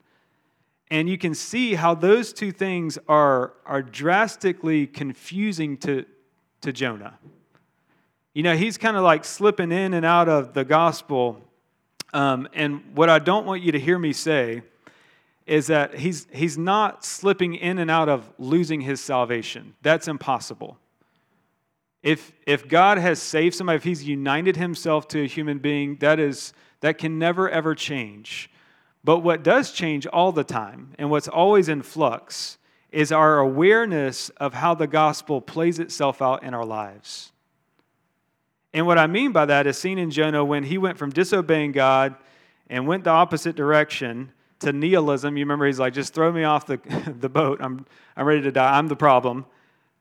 And 0.91 1.09
you 1.09 1.19
can 1.19 1.35
see 1.35 1.75
how 1.75 1.95
those 1.95 2.33
two 2.33 2.51
things 2.51 2.99
are, 3.09 3.53
are 3.67 3.83
drastically 3.83 4.87
confusing 4.87 5.77
to, 5.79 6.07
to 6.63 6.73
Jonah. 6.73 7.19
You 8.33 8.43
know, 8.43 8.57
he's 8.57 8.79
kind 8.79 8.97
of 8.97 9.03
like 9.03 9.25
slipping 9.25 9.73
in 9.73 9.95
and 9.95 10.07
out 10.07 10.29
of 10.29 10.55
the 10.55 10.65
gospel. 10.65 11.43
Um, 12.15 12.49
and 12.55 12.83
what 12.95 13.11
I 13.11 13.19
don't 13.19 13.45
want 13.45 13.63
you 13.63 13.73
to 13.73 13.81
hear 13.81 13.99
me 13.99 14.13
say 14.13 14.63
is 15.47 15.67
that 15.67 15.95
he's, 15.95 16.27
he's 16.31 16.57
not 16.57 17.05
slipping 17.05 17.55
in 17.55 17.79
and 17.79 17.91
out 17.91 18.09
of 18.09 18.31
losing 18.39 18.83
his 18.83 19.01
salvation. 19.01 19.75
That's 19.83 20.07
impossible. 20.07 20.79
If, 22.03 22.33
if 22.47 22.69
God 22.69 22.99
has 22.99 23.21
saved 23.21 23.55
somebody, 23.55 23.77
if 23.77 23.85
he's 23.85 24.05
united 24.05 24.57
himself 24.57 25.09
to 25.09 25.23
a 25.23 25.27
human 25.27 25.59
being, 25.59 25.97
that, 25.97 26.21
is, 26.21 26.53
that 26.81 26.99
can 26.99 27.19
never, 27.19 27.49
ever 27.51 27.75
change. 27.75 28.51
But 29.05 29.21
what 29.21 29.43
does 29.43 29.73
change 29.73 30.07
all 30.07 30.33
the 30.33 30.45
time, 30.45 30.95
and 30.99 31.11
what's 31.11 31.29
always 31.29 31.69
in 31.69 31.83
flux, 31.83 32.59
is 32.91 33.13
our 33.13 33.39
awareness 33.39 34.31
of 34.31 34.55
how 34.55 34.75
the 34.75 34.87
gospel 34.87 35.41
plays 35.41 35.79
itself 35.79 36.23
out 36.23 36.43
in 36.43 36.55
our 36.55 36.65
lives. 36.65 37.33
And 38.73 38.87
what 38.87 38.99
I 38.99 39.07
mean 39.07 39.33
by 39.33 39.47
that 39.47 39.67
is 39.67 39.79
seen 39.79 39.99
in 39.99 40.11
Jonah 40.11 40.45
when 40.45 40.65
he 40.65 40.79
went 40.79 40.99
from 40.99 41.11
disobeying 41.11 41.73
God 41.73 42.17
and 42.69 42.87
went 42.87 43.05
the 43.05 43.11
opposite 43.11 43.57
direction 43.57 44.33
to 44.61 44.73
nihilism. 44.73 45.37
You 45.37 45.45
remember 45.45 45.67
he's 45.67 45.79
like, 45.79 45.95
just 45.95 46.15
throw 46.15 46.31
me 46.31 46.45
off 46.45 46.67
the, 46.67 46.79
the 47.19 47.29
boat. 47.29 47.61
I'm, 47.63 47.87
I'm 48.17 48.27
ready 48.27 48.43
to 48.43 48.53
die. 48.53 48.77
I'm 48.77 48.89
the 48.89 48.97
problem. 48.97 49.47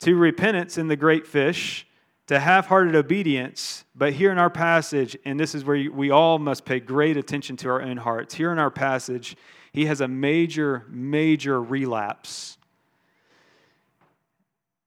To 0.01 0.15
repentance 0.15 0.77
in 0.77 0.87
the 0.87 0.95
great 0.95 1.25
fish 1.25 1.86
to 2.27 2.39
half 2.39 2.67
hearted 2.67 2.95
obedience. 2.95 3.85
But 3.95 4.13
here 4.13 4.31
in 4.31 4.37
our 4.37 4.49
passage, 4.49 5.17
and 5.25 5.39
this 5.39 5.55
is 5.55 5.65
where 5.65 5.91
we 5.91 6.11
all 6.11 6.39
must 6.39 6.65
pay 6.65 6.79
great 6.79 7.17
attention 7.17 7.57
to 7.57 7.69
our 7.69 7.81
own 7.81 7.97
hearts, 7.97 8.35
here 8.35 8.51
in 8.51 8.59
our 8.59 8.71
passage, 8.71 9.35
he 9.71 9.85
has 9.85 10.01
a 10.01 10.07
major, 10.07 10.85
major 10.89 11.61
relapse. 11.61 12.57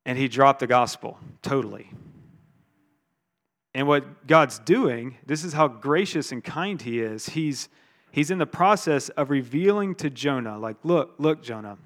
And 0.06 0.18
he 0.18 0.28
dropped 0.28 0.60
the 0.60 0.66
gospel 0.66 1.18
totally. 1.42 1.90
And 3.74 3.86
what 3.86 4.26
God's 4.26 4.58
doing, 4.58 5.16
this 5.24 5.44
is 5.44 5.52
how 5.52 5.68
gracious 5.68 6.32
and 6.32 6.42
kind 6.42 6.80
he 6.82 7.00
is. 7.00 7.26
He's, 7.30 7.68
he's 8.10 8.30
in 8.30 8.38
the 8.38 8.46
process 8.46 9.08
of 9.10 9.30
revealing 9.30 9.94
to 9.96 10.10
Jonah, 10.10 10.58
like, 10.58 10.76
look, 10.82 11.14
look, 11.18 11.42
Jonah, 11.42 11.78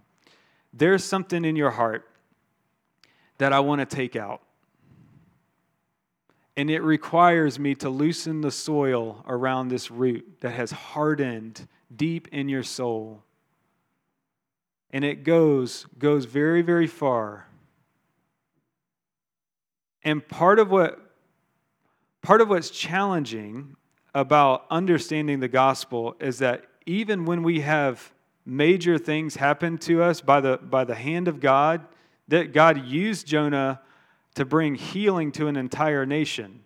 there's 0.72 1.04
something 1.04 1.44
in 1.44 1.56
your 1.56 1.70
heart 1.70 2.08
that 3.38 3.52
I 3.52 3.60
want 3.60 3.80
to 3.80 3.96
take 3.96 4.16
out. 4.16 4.40
And 6.56 6.70
it 6.70 6.80
requires 6.80 7.58
me 7.58 7.74
to 7.76 7.88
loosen 7.88 8.40
the 8.40 8.50
soil 8.50 9.24
around 9.26 9.68
this 9.68 9.90
root 9.90 10.40
that 10.40 10.52
has 10.52 10.70
hardened 10.70 11.66
deep 11.94 12.28
in 12.28 12.48
your 12.48 12.62
soul. 12.62 13.22
And 14.90 15.04
it 15.04 15.24
goes, 15.24 15.86
goes 15.98 16.24
very, 16.26 16.62
very 16.62 16.86
far. 16.86 17.48
And 20.04 20.26
part 20.26 20.58
of 20.58 20.70
what 20.70 21.00
part 22.22 22.40
of 22.40 22.48
what's 22.48 22.70
challenging 22.70 23.76
about 24.14 24.64
understanding 24.70 25.40
the 25.40 25.48
gospel 25.48 26.14
is 26.20 26.38
that 26.38 26.64
even 26.86 27.24
when 27.24 27.42
we 27.42 27.60
have 27.60 28.12
major 28.46 28.96
things 28.98 29.36
happen 29.36 29.76
to 29.78 30.02
us 30.02 30.20
by 30.20 30.40
the 30.40 30.58
by 30.58 30.84
the 30.84 30.94
hand 30.94 31.26
of 31.26 31.40
God, 31.40 31.86
that 32.28 32.52
God 32.52 32.86
used 32.86 33.26
Jonah 33.26 33.80
to 34.34 34.44
bring 34.44 34.74
healing 34.74 35.32
to 35.32 35.46
an 35.46 35.56
entire 35.56 36.04
nation. 36.04 36.60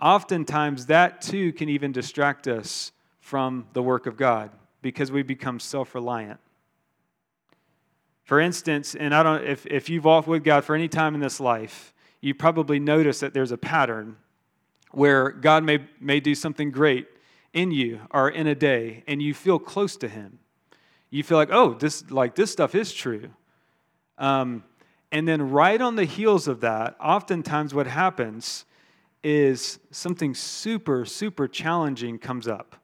Oftentimes, 0.00 0.86
that 0.86 1.20
too 1.20 1.52
can 1.52 1.68
even 1.68 1.92
distract 1.92 2.46
us 2.46 2.92
from 3.20 3.66
the 3.72 3.82
work 3.82 4.06
of 4.06 4.16
God 4.16 4.50
because 4.80 5.10
we 5.10 5.22
become 5.22 5.60
self 5.60 5.94
reliant. 5.94 6.40
For 8.24 8.40
instance, 8.40 8.94
and 8.94 9.14
I 9.14 9.22
don't, 9.22 9.44
if, 9.44 9.66
if 9.66 9.88
you've 9.88 10.04
walked 10.04 10.28
with 10.28 10.44
God 10.44 10.64
for 10.64 10.74
any 10.74 10.88
time 10.88 11.14
in 11.14 11.20
this 11.20 11.40
life, 11.40 11.94
you 12.20 12.34
probably 12.34 12.78
notice 12.78 13.20
that 13.20 13.32
there's 13.32 13.52
a 13.52 13.58
pattern 13.58 14.16
where 14.90 15.30
God 15.30 15.64
may, 15.64 15.78
may 16.00 16.20
do 16.20 16.34
something 16.34 16.70
great 16.70 17.08
in 17.52 17.70
you 17.70 18.00
or 18.10 18.28
in 18.28 18.46
a 18.46 18.54
day, 18.54 19.02
and 19.06 19.22
you 19.22 19.34
feel 19.34 19.58
close 19.58 19.96
to 19.96 20.08
Him. 20.08 20.38
You 21.10 21.22
feel 21.22 21.38
like, 21.38 21.50
oh, 21.50 21.74
this 21.74 22.10
like 22.10 22.34
this 22.34 22.52
stuff 22.52 22.74
is 22.74 22.92
true. 22.92 23.30
Um, 24.18 24.62
and 25.10 25.26
then, 25.26 25.50
right 25.50 25.80
on 25.80 25.96
the 25.96 26.04
heels 26.04 26.48
of 26.48 26.60
that, 26.60 26.96
oftentimes 27.00 27.72
what 27.72 27.86
happens 27.86 28.64
is 29.24 29.78
something 29.90 30.34
super, 30.34 31.04
super 31.04 31.48
challenging 31.48 32.18
comes 32.18 32.46
up. 32.46 32.76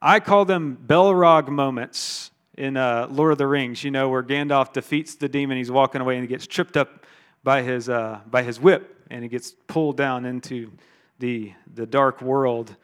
I 0.00 0.20
call 0.20 0.44
them 0.44 0.78
Balrog 0.86 1.48
moments 1.48 2.30
in 2.56 2.76
uh, 2.76 3.06
Lord 3.10 3.32
of 3.32 3.38
the 3.38 3.46
Rings, 3.46 3.84
you 3.84 3.90
know, 3.90 4.08
where 4.08 4.22
Gandalf 4.22 4.72
defeats 4.72 5.14
the 5.14 5.28
demon, 5.28 5.56
he's 5.56 5.70
walking 5.70 6.00
away, 6.00 6.16
and 6.16 6.22
he 6.22 6.28
gets 6.28 6.46
tripped 6.46 6.76
up 6.76 7.06
by 7.44 7.62
his, 7.62 7.88
uh, 7.88 8.20
by 8.30 8.42
his 8.42 8.58
whip, 8.58 9.04
and 9.10 9.22
he 9.22 9.28
gets 9.28 9.54
pulled 9.66 9.96
down 9.96 10.24
into 10.24 10.72
the, 11.18 11.52
the 11.74 11.86
dark 11.86 12.20
world. 12.20 12.74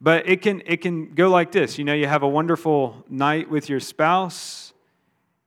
But 0.00 0.28
it 0.28 0.42
can, 0.42 0.62
it 0.66 0.82
can 0.82 1.14
go 1.14 1.28
like 1.30 1.52
this. 1.52 1.78
You 1.78 1.84
know, 1.84 1.94
you 1.94 2.06
have 2.06 2.22
a 2.22 2.28
wonderful 2.28 3.04
night 3.08 3.50
with 3.50 3.68
your 3.68 3.80
spouse, 3.80 4.72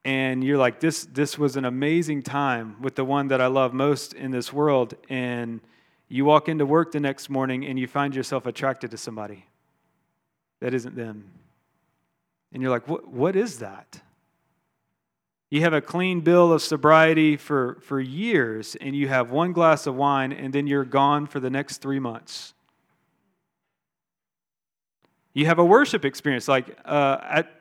and 0.09 0.43
you're 0.43 0.57
like 0.57 0.79
this 0.79 1.05
this 1.05 1.37
was 1.37 1.55
an 1.55 1.65
amazing 1.65 2.23
time 2.23 2.75
with 2.81 2.95
the 2.95 3.05
one 3.05 3.27
that 3.27 3.39
I 3.39 3.45
love 3.45 3.75
most 3.75 4.13
in 4.13 4.31
this 4.31 4.51
world 4.51 4.95
and 5.07 5.61
you 6.07 6.25
walk 6.25 6.49
into 6.49 6.65
work 6.65 6.91
the 6.91 6.99
next 6.99 7.29
morning 7.29 7.63
and 7.63 7.77
you 7.77 7.87
find 7.87 8.15
yourself 8.15 8.47
attracted 8.47 8.89
to 8.89 8.97
somebody 8.97 9.45
that 10.61 10.73
isn't 10.73 10.95
them. 10.95 11.31
And 12.51 12.63
you're 12.63 12.71
like, 12.71 12.87
what, 12.87 13.07
what 13.07 13.35
is 13.35 13.59
that? 13.59 14.01
You 15.51 15.61
have 15.61 15.73
a 15.73 15.81
clean 15.81 16.21
bill 16.21 16.51
of 16.51 16.63
sobriety 16.63 17.37
for, 17.37 17.77
for 17.81 17.99
years, 17.99 18.75
and 18.81 18.95
you 18.95 19.07
have 19.07 19.29
one 19.29 19.53
glass 19.53 19.85
of 19.85 19.95
wine, 19.95 20.31
and 20.31 20.51
then 20.51 20.65
you're 20.65 20.85
gone 20.85 21.27
for 21.27 21.39
the 21.39 21.49
next 21.49 21.77
three 21.77 21.99
months. 21.99 22.53
You 25.33 25.45
have 25.45 25.59
a 25.59 25.65
worship 25.65 26.05
experience, 26.05 26.47
like 26.47 26.77
uh, 26.85 27.17
at, 27.21 27.51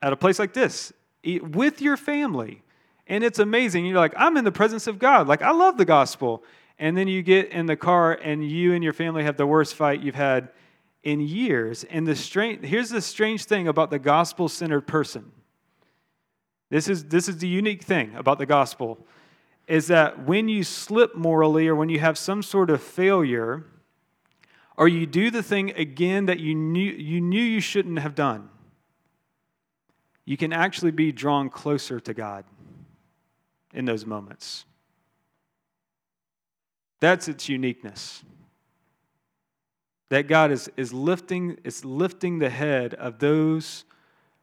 at 0.00 0.12
a 0.14 0.16
place 0.16 0.38
like 0.38 0.54
this, 0.54 0.92
with 1.24 1.80
your 1.80 1.96
family. 1.96 2.62
And 3.06 3.24
it's 3.24 3.38
amazing. 3.38 3.86
You're 3.86 3.98
like, 3.98 4.14
I'm 4.16 4.36
in 4.36 4.44
the 4.44 4.52
presence 4.52 4.86
of 4.86 4.98
God. 4.98 5.28
Like, 5.28 5.42
I 5.42 5.50
love 5.50 5.76
the 5.76 5.84
gospel. 5.84 6.42
And 6.78 6.96
then 6.96 7.08
you 7.08 7.22
get 7.22 7.50
in 7.50 7.66
the 7.66 7.76
car 7.76 8.12
and 8.12 8.48
you 8.48 8.74
and 8.74 8.82
your 8.82 8.92
family 8.92 9.24
have 9.24 9.36
the 9.36 9.46
worst 9.46 9.74
fight 9.74 10.00
you've 10.00 10.14
had 10.14 10.50
in 11.02 11.20
years. 11.20 11.84
And 11.84 12.06
the 12.06 12.16
strange, 12.16 12.64
here's 12.64 12.90
the 12.90 13.00
strange 13.00 13.44
thing 13.44 13.68
about 13.68 13.90
the 13.90 13.98
gospel 13.98 14.48
centered 14.48 14.86
person. 14.86 15.30
This 16.70 16.88
is, 16.88 17.04
this 17.04 17.28
is 17.28 17.38
the 17.38 17.48
unique 17.48 17.82
thing 17.82 18.14
about 18.14 18.38
the 18.38 18.46
gospel 18.46 19.06
is 19.68 19.86
that 19.88 20.26
when 20.26 20.48
you 20.48 20.64
slip 20.64 21.14
morally 21.14 21.68
or 21.68 21.76
when 21.76 21.88
you 21.88 22.00
have 22.00 22.18
some 22.18 22.42
sort 22.42 22.70
of 22.70 22.82
failure, 22.82 23.64
or 24.76 24.88
you 24.88 25.06
do 25.06 25.30
the 25.30 25.42
thing 25.42 25.70
again 25.72 26.26
that 26.26 26.40
you 26.40 26.54
knew 26.54 26.90
you, 26.90 27.20
knew 27.20 27.42
you 27.42 27.60
shouldn't 27.60 27.98
have 27.98 28.14
done, 28.14 28.48
you 30.24 30.36
can 30.36 30.52
actually 30.52 30.92
be 30.92 31.12
drawn 31.12 31.50
closer 31.50 32.00
to 32.00 32.14
God 32.14 32.44
in 33.74 33.84
those 33.84 34.06
moments. 34.06 34.64
That's 37.00 37.26
its 37.28 37.48
uniqueness. 37.48 38.22
That 40.10 40.28
God 40.28 40.52
is, 40.52 40.70
is, 40.76 40.92
lifting, 40.92 41.58
is 41.64 41.84
lifting 41.84 42.38
the 42.38 42.50
head 42.50 42.94
of 42.94 43.18
those 43.18 43.84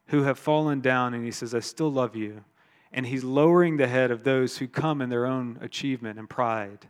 who 0.08 0.24
have 0.24 0.40
fallen 0.40 0.82
down, 0.82 1.14
and 1.14 1.24
He 1.24 1.32
says, 1.32 1.54
I 1.54 1.60
still 1.60 1.92
love 1.92 2.16
you. 2.16 2.44
and 2.92 3.06
he's 3.06 3.24
lowering 3.24 3.78
the 3.78 3.88
head 3.88 4.12
of 4.12 4.24
those 4.24 4.58
who 4.58 4.68
come 4.68 5.02
in 5.02 5.10
their 5.10 5.26
own 5.26 5.58
achievement 5.62 6.18
and 6.18 6.30
pride. 6.30 6.88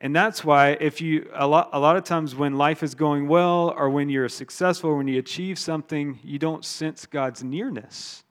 And 0.00 0.14
that's 0.14 0.44
why 0.44 0.76
if 0.80 1.00
you 1.00 1.28
a 1.34 1.46
lot 1.46 1.70
a 1.72 1.80
lot 1.80 1.96
of 1.96 2.04
times 2.04 2.34
when 2.34 2.56
life 2.56 2.82
is 2.82 2.94
going 2.94 3.26
well 3.26 3.74
or 3.76 3.90
when 3.90 4.08
you're 4.08 4.28
successful, 4.28 4.96
when 4.96 5.08
you 5.08 5.18
achieve 5.18 5.58
something, 5.58 6.20
you 6.22 6.38
don't 6.38 6.64
sense 6.64 7.04
God's 7.04 7.42
nearness 7.42 8.22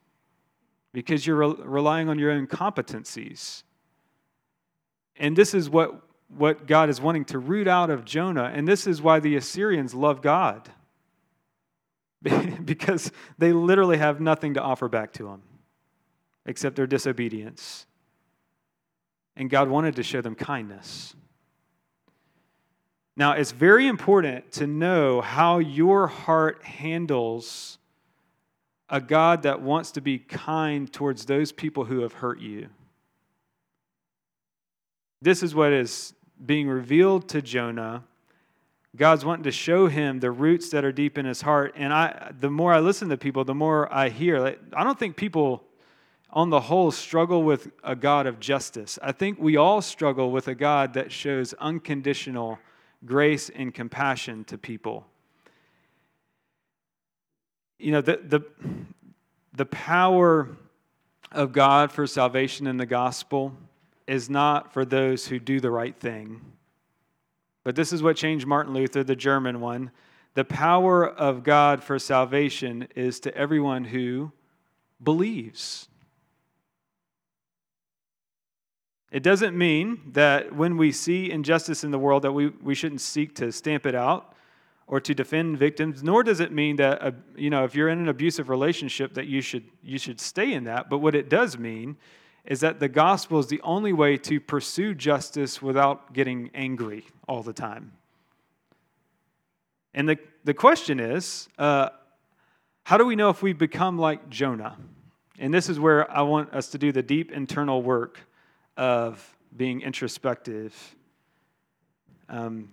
because 0.94 1.28
you're 1.28 1.36
re- 1.36 1.56
relying 1.60 2.08
on 2.08 2.20
your 2.20 2.32
own 2.32 2.48
competencies. 2.48 3.64
And 5.18 5.36
this 5.36 5.54
is 5.54 5.70
what 5.70 6.02
what 6.30 6.68
God 6.68 6.90
is 6.90 7.02
wanting 7.02 7.26
to 7.26 7.40
root 7.40 7.68
out 7.68 7.90
of 7.90 8.06
Jonah, 8.06 8.52
and 8.54 8.68
this 8.68 8.88
is 8.88 9.02
why 9.02 9.20
the 9.20 9.36
Assyrians 9.36 9.94
love 9.94 10.22
God. 10.22 10.70
because 12.66 13.12
they 13.38 13.54
literally 13.54 13.98
have 13.98 14.20
nothing 14.20 14.56
to 14.56 14.62
offer 14.62 14.88
back 14.88 15.14
to 15.14 15.28
him 15.28 15.42
except 16.46 16.76
their 16.76 16.88
disobedience. 16.88 17.86
And 19.36 19.50
God 19.50 19.70
wanted 19.70 19.98
to 19.98 20.04
show 20.04 20.22
them 20.22 20.34
kindness. 20.34 21.16
Now, 23.18 23.32
it's 23.32 23.52
very 23.52 23.88
important 23.88 24.52
to 24.54 24.68
know 24.68 25.22
how 25.22 25.58
your 25.58 26.06
heart 26.06 26.64
handles 26.64 27.80
a 28.90 29.02
God 29.02 29.42
that 29.42 29.60
wants 29.60 29.92
to 29.94 30.02
be 30.02 30.20
kind 30.20 30.92
towards 30.94 31.26
those 31.26 31.52
people 31.52 31.86
who 31.86 32.02
have 32.02 32.14
hurt 32.14 32.40
you. 32.40 32.68
This 35.20 35.42
is 35.42 35.56
what 35.56 35.74
is 35.74 36.14
being 36.46 36.70
revealed 36.70 37.28
to 37.30 37.42
Jonah. 37.42 38.04
God's 38.96 39.26
wanting 39.26 39.46
to 39.46 39.52
show 39.52 39.88
him 39.88 40.20
the 40.20 40.30
roots 40.30 40.70
that 40.70 40.86
are 40.86 40.92
deep 40.92 41.18
in 41.18 41.26
his 41.26 41.42
heart. 41.42 41.74
And 41.76 41.92
I, 41.92 42.32
the 42.40 42.52
more 42.52 42.72
I 42.72 42.80
listen 42.80 43.10
to 43.10 43.18
people, 43.18 43.44
the 43.44 43.56
more 43.56 43.92
I 43.92 44.10
hear. 44.10 44.40
Like, 44.40 44.60
I 44.74 44.84
don't 44.84 44.98
think 44.98 45.16
people, 45.16 45.64
on 46.30 46.52
the 46.52 46.62
whole, 46.62 46.92
struggle 46.92 47.42
with 47.42 47.72
a 47.84 47.96
God 47.96 48.28
of 48.28 48.40
justice. 48.40 49.00
I 49.02 49.12
think 49.12 49.40
we 49.40 49.58
all 49.58 49.82
struggle 49.82 50.30
with 50.30 50.48
a 50.48 50.56
God 50.56 50.94
that 50.94 51.12
shows 51.12 51.56
unconditional 51.56 52.60
grace 53.06 53.50
and 53.50 53.74
compassion 53.74 54.44
to 54.46 54.58
people. 54.58 55.06
You 57.80 57.92
know, 57.92 58.01
the, 58.01 58.20
the, 58.24 58.42
the 59.54 59.66
power 59.66 60.50
of 61.32 61.51
God 61.51 61.92
for 61.92 62.08
salvation 62.08 62.68
in 62.68 62.77
the 62.77 62.86
gospel 62.86 63.54
is 64.08 64.30
not 64.30 64.74
for 64.74 64.86
those 64.86 65.27
who 65.27 65.39
do 65.39 65.60
the 65.60 65.72
right 65.72 65.96
thing. 65.96 66.42
But 67.63 67.75
this 67.75 67.92
is 67.92 68.01
what 68.01 68.16
changed 68.16 68.48
Martin 68.48 68.74
Luther, 68.74 69.04
the 69.04 69.16
German 69.16 69.60
one. 69.60 69.92
The 70.36 70.46
power 70.46 71.08
of 71.08 71.44
God 71.44 71.84
for 71.84 72.00
salvation 72.00 72.88
is 72.96 73.20
to 73.22 73.36
everyone 73.36 73.84
who 73.86 74.32
believes. 75.04 75.89
It 79.12 79.24
doesn't 79.24 79.58
mean 79.58 80.02
that 80.14 80.54
when 80.54 80.76
we 80.76 80.92
see 80.92 81.32
injustice 81.32 81.84
in 81.84 81.92
the 81.92 82.00
world 82.00 82.24
that 82.24 82.34
we, 82.34 82.50
we 82.50 82.76
shouldn't 82.76 83.02
seek 83.02 83.36
to 83.36 83.52
stamp 83.52 83.86
it 83.86 83.96
out 83.96 84.34
or 84.86 85.00
to 85.00 85.14
defend 85.14 85.58
victims, 85.58 86.04
nor 86.04 86.24
does 86.24 86.40
it 86.40 86.52
mean 86.52 86.78
that 86.78 87.02
uh, 87.02 87.12
you 87.36 87.50
know 87.50 87.64
if 87.64 87.76
you're 87.76 87.90
in 87.90 88.00
an 88.00 88.10
abusive 88.10 88.50
relationship 88.50 89.14
that 89.14 89.28
you 89.28 89.42
should 89.42 89.64
you 89.84 89.98
should 89.98 90.20
stay 90.20 90.54
in 90.54 90.66
that. 90.66 90.90
But 90.90 91.00
what 91.00 91.16
it 91.16 91.30
does 91.30 91.58
mean 91.58 91.98
is 92.46 92.62
that 92.62 92.80
the 92.80 92.88
gospel 92.88 93.40
is 93.40 93.48
the 93.48 93.62
only 93.62 93.92
way 93.92 94.18
to 94.18 94.40
pursue 94.40 94.94
justice 94.94 95.62
without 95.62 96.14
getting 96.14 96.50
angry 96.54 97.06
all 97.28 97.44
the 97.44 97.54
time. 97.54 97.92
And 99.94 100.08
the, 100.08 100.18
the 100.46 100.54
question 100.54 101.00
is 101.00 101.50
uh, 101.58 101.90
how 102.84 102.98
do 102.98 103.06
we 103.06 103.16
know 103.16 103.30
if 103.30 103.42
we 103.42 103.52
become 103.52 103.98
like 103.98 104.30
Jonah? 104.30 104.78
And 105.40 105.54
this 105.54 105.70
is 105.70 105.80
where 105.80 106.10
I 106.10 106.22
want 106.22 106.54
us 106.54 106.70
to 106.70 106.78
do 106.78 106.92
the 106.92 107.04
deep 107.04 107.32
internal 107.32 107.84
work 107.84 108.22
of 108.77 109.36
being 109.55 109.81
introspective. 109.81 110.96
Um, 112.29 112.70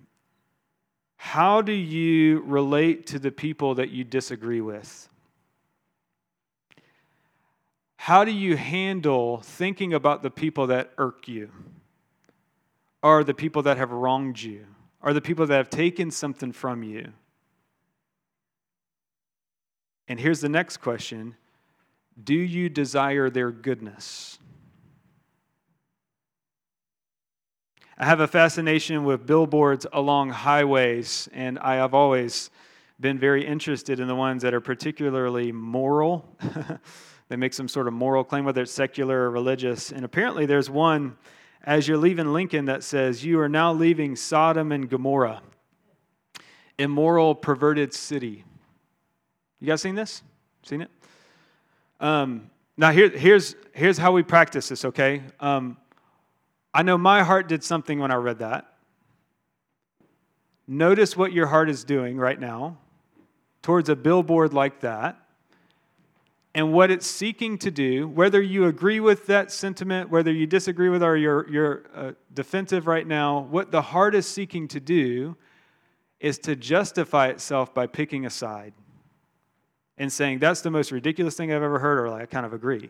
how 1.17 1.61
do 1.61 1.71
you 1.71 2.41
relate 2.41 3.07
to 3.07 3.19
the 3.19 3.31
people 3.31 3.75
that 3.75 3.89
you 3.89 4.03
disagree 4.03 4.61
with? 4.61 5.09
How 7.97 8.23
do 8.23 8.31
you 8.31 8.55
handle 8.55 9.39
thinking 9.39 9.93
about 9.93 10.21
the 10.21 10.29
people 10.29 10.67
that 10.67 10.91
irk 10.97 11.27
you? 11.27 11.49
Are 13.01 13.23
the 13.23 13.33
people 13.33 13.63
that 13.63 13.77
have 13.77 13.91
wronged 13.91 14.39
you? 14.39 14.65
Are 15.01 15.13
the 15.13 15.21
people 15.21 15.47
that 15.47 15.57
have 15.57 15.69
taken 15.69 16.11
something 16.11 16.51
from 16.51 16.83
you? 16.83 17.13
And 20.07 20.19
here's 20.19 20.41
the 20.41 20.49
next 20.49 20.77
question 20.77 21.35
Do 22.23 22.35
you 22.35 22.69
desire 22.69 23.29
their 23.29 23.51
goodness? 23.51 24.37
I 27.97 28.03
have 28.03 28.19
a 28.19 28.27
fascination 28.27 29.05
with 29.05 29.25
billboards 29.25 29.87
along 29.93 30.31
highways, 30.31 31.29
and 31.31 31.57
I 31.59 31.75
have 31.75 31.93
always 31.93 32.49
been 32.99 33.17
very 33.17 33.45
interested 33.45 34.01
in 34.01 34.09
the 34.09 34.15
ones 34.15 34.41
that 34.41 34.53
are 34.53 34.59
particularly 34.59 35.53
moral. 35.53 36.37
they 37.29 37.37
make 37.37 37.53
some 37.53 37.69
sort 37.69 37.87
of 37.87 37.93
moral 37.93 38.25
claim, 38.25 38.43
whether 38.43 38.61
it's 38.63 38.73
secular 38.73 39.21
or 39.21 39.31
religious. 39.31 39.93
And 39.93 40.03
apparently, 40.03 40.45
there's 40.45 40.69
one 40.69 41.15
as 41.63 41.87
you're 41.87 41.97
leaving 41.97 42.33
Lincoln 42.33 42.65
that 42.65 42.83
says, 42.83 43.23
You 43.23 43.39
are 43.39 43.47
now 43.47 43.71
leaving 43.71 44.17
Sodom 44.17 44.73
and 44.73 44.89
Gomorrah, 44.89 45.41
immoral, 46.77 47.33
perverted 47.33 47.93
city. 47.93 48.43
You 49.61 49.67
guys 49.67 49.81
seen 49.81 49.95
this? 49.95 50.21
Seen 50.63 50.81
it? 50.81 50.91
Um, 52.01 52.51
now, 52.75 52.91
here, 52.91 53.09
here's, 53.09 53.55
here's 53.71 53.97
how 53.97 54.11
we 54.11 54.21
practice 54.21 54.67
this, 54.67 54.83
okay? 54.83 55.23
Um, 55.39 55.77
I 56.75 56.81
know 56.81 56.97
my 56.97 57.23
heart 57.23 57.47
did 57.47 57.63
something 57.63 57.99
when 57.99 58.11
I 58.11 58.15
read 58.15 58.39
that. 58.39 58.67
Notice 60.67 61.15
what 61.15 61.31
your 61.31 61.47
heart 61.47 61.69
is 61.69 61.85
doing 61.85 62.17
right 62.17 62.37
now 62.37 62.77
towards 63.61 63.87
a 63.87 63.95
billboard 63.95 64.53
like 64.53 64.81
that 64.81 65.17
and 66.53 66.73
what 66.73 66.91
it's 66.91 67.07
seeking 67.07 67.57
to 67.59 67.71
do, 67.71 68.09
whether 68.09 68.41
you 68.41 68.65
agree 68.65 68.99
with 68.99 69.25
that 69.27 69.53
sentiment, 69.53 70.09
whether 70.09 70.33
you 70.33 70.45
disagree 70.45 70.89
with 70.89 71.01
or 71.01 71.15
you're, 71.15 71.49
you're 71.49 71.83
uh, 71.95 72.11
defensive 72.33 72.87
right 72.87 73.07
now, 73.07 73.39
what 73.39 73.71
the 73.71 73.81
heart 73.81 74.13
is 74.13 74.27
seeking 74.27 74.67
to 74.67 74.81
do 74.81 75.37
is 76.19 76.37
to 76.39 76.57
justify 76.57 77.27
itself 77.27 77.73
by 77.73 77.87
picking 77.87 78.25
a 78.25 78.29
side 78.29 78.73
and 79.97 80.11
saying, 80.11 80.39
that's 80.39 80.59
the 80.59 80.71
most 80.71 80.91
ridiculous 80.91 81.35
thing 81.35 81.53
I've 81.53 81.63
ever 81.63 81.79
heard, 81.79 81.99
or 81.99 82.09
like, 82.09 82.23
I 82.23 82.25
kind 82.25 82.45
of 82.45 82.51
agree. 82.51 82.89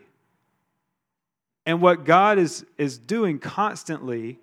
And 1.66 1.82
what 1.82 2.04
God 2.04 2.38
is, 2.38 2.64
is 2.78 2.96
doing 2.96 3.40
constantly 3.40 4.38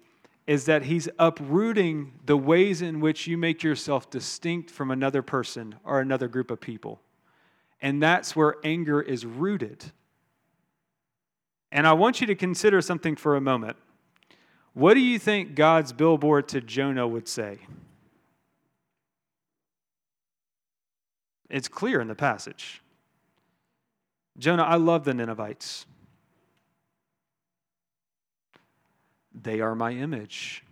is 0.46 0.66
that 0.66 0.84
He's 0.84 1.08
uprooting 1.18 2.12
the 2.26 2.36
ways 2.36 2.82
in 2.82 3.00
which 3.00 3.28
you 3.28 3.38
make 3.38 3.64
yourself 3.64 4.10
distinct 4.10 4.70
from 4.70 4.92
another 4.92 5.22
person 5.22 5.76
or 5.86 6.02
another 6.02 6.28
group 6.28 6.52
of 6.52 6.60
people. 6.60 7.00
And 7.82 8.04
that's 8.04 8.36
where 8.36 8.58
anger 8.64 9.02
is 9.02 9.26
rooted. 9.26 9.86
And 11.72 11.88
I 11.88 11.94
want 11.94 12.20
you 12.20 12.28
to 12.28 12.36
consider 12.36 12.82
something 12.82 13.16
for 13.16 13.38
a 13.38 13.42
moment. 13.42 13.78
What 14.74 14.96
do 14.96 15.00
you 15.00 15.18
think 15.18 15.56
God's 15.56 15.94
billboard 15.94 16.50
to 16.50 16.62
Jonah 16.62 17.08
would 17.08 17.28
say? 17.28 17.60
It's 21.50 21.68
clear 21.68 22.02
in 22.02 22.08
the 22.08 22.16
passage. 22.16 22.82
Jonah, 24.38 24.64
I 24.64 24.76
love 24.76 25.04
the 25.04 25.14
Ninevites. 25.14 25.86
They 29.34 29.62
are 29.62 29.76
my 29.76 29.92
image. 29.92 30.64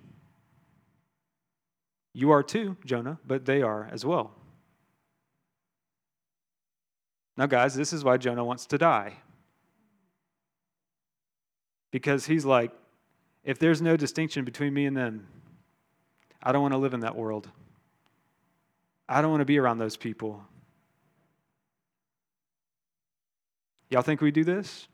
You 2.13 2.31
are 2.31 2.43
too, 2.43 2.77
Jonah, 2.85 3.19
but 3.25 3.45
they 3.45 3.61
are 3.61 3.89
as 3.91 4.05
well. 4.05 4.33
Now, 7.37 7.45
guys, 7.45 7.73
this 7.73 7.93
is 7.93 8.03
why 8.03 8.17
Jonah 8.17 8.43
wants 8.43 8.65
to 8.67 8.77
die. 8.77 9.13
Because 11.91 12.25
he's 12.25 12.45
like, 12.45 12.71
if 13.43 13.57
there's 13.57 13.81
no 13.81 13.97
distinction 13.97 14.45
between 14.45 14.73
me 14.73 14.85
and 14.85 14.95
them, 14.95 15.27
I 16.43 16.51
don't 16.51 16.61
want 16.61 16.73
to 16.73 16.77
live 16.77 16.93
in 16.93 16.99
that 17.01 17.15
world. 17.15 17.49
I 19.07 19.21
don't 19.21 19.31
want 19.31 19.41
to 19.41 19.45
be 19.45 19.57
around 19.57 19.77
those 19.77 19.97
people. 19.97 20.43
Y'all 23.89 24.01
think 24.01 24.21
we 24.21 24.31
do 24.31 24.43
this? 24.43 24.87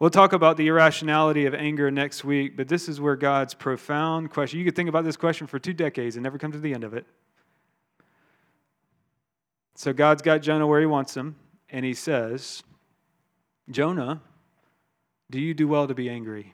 We'll 0.00 0.10
talk 0.10 0.32
about 0.32 0.56
the 0.56 0.66
irrationality 0.66 1.46
of 1.46 1.54
anger 1.54 1.90
next 1.90 2.24
week, 2.24 2.56
but 2.56 2.68
this 2.68 2.88
is 2.88 3.00
where 3.00 3.16
God's 3.16 3.54
profound 3.54 4.30
question. 4.30 4.58
You 4.58 4.64
could 4.64 4.76
think 4.76 4.88
about 4.88 5.04
this 5.04 5.16
question 5.16 5.46
for 5.46 5.58
two 5.58 5.72
decades 5.72 6.16
and 6.16 6.22
never 6.22 6.38
come 6.38 6.52
to 6.52 6.58
the 6.58 6.74
end 6.74 6.84
of 6.84 6.94
it. 6.94 7.06
So 9.76 9.92
God's 9.92 10.22
got 10.22 10.42
Jonah 10.42 10.66
where 10.66 10.80
he 10.80 10.86
wants 10.86 11.16
him, 11.16 11.36
and 11.68 11.84
he 11.84 11.94
says, 11.94 12.62
Jonah, 13.70 14.20
do 15.30 15.40
you 15.40 15.54
do 15.54 15.66
well 15.66 15.86
to 15.86 15.94
be 15.94 16.08
angry? 16.08 16.52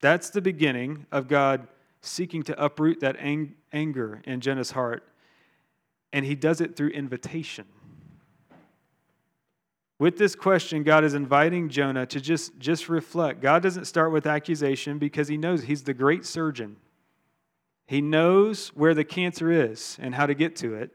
That's 0.00 0.30
the 0.30 0.40
beginning 0.40 1.06
of 1.12 1.28
God 1.28 1.68
seeking 2.00 2.42
to 2.44 2.62
uproot 2.62 3.00
that 3.00 3.16
ang- 3.18 3.54
anger 3.72 4.22
in 4.24 4.40
Jonah's 4.40 4.70
heart. 4.70 5.06
And 6.12 6.24
he 6.24 6.34
does 6.34 6.60
it 6.60 6.76
through 6.76 6.88
invitation. 6.88 7.66
With 10.00 10.16
this 10.16 10.34
question, 10.34 10.82
God 10.82 11.04
is 11.04 11.12
inviting 11.12 11.68
Jonah 11.68 12.06
to 12.06 12.22
just, 12.22 12.58
just 12.58 12.88
reflect. 12.88 13.42
God 13.42 13.62
doesn't 13.62 13.84
start 13.84 14.12
with 14.12 14.26
accusation 14.26 14.98
because 14.98 15.28
he 15.28 15.36
knows 15.36 15.64
he's 15.64 15.82
the 15.82 15.92
great 15.92 16.24
surgeon. 16.24 16.76
He 17.86 18.00
knows 18.00 18.68
where 18.68 18.94
the 18.94 19.04
cancer 19.04 19.52
is 19.52 19.98
and 20.00 20.14
how 20.14 20.24
to 20.24 20.32
get 20.32 20.56
to 20.56 20.74
it. 20.74 20.90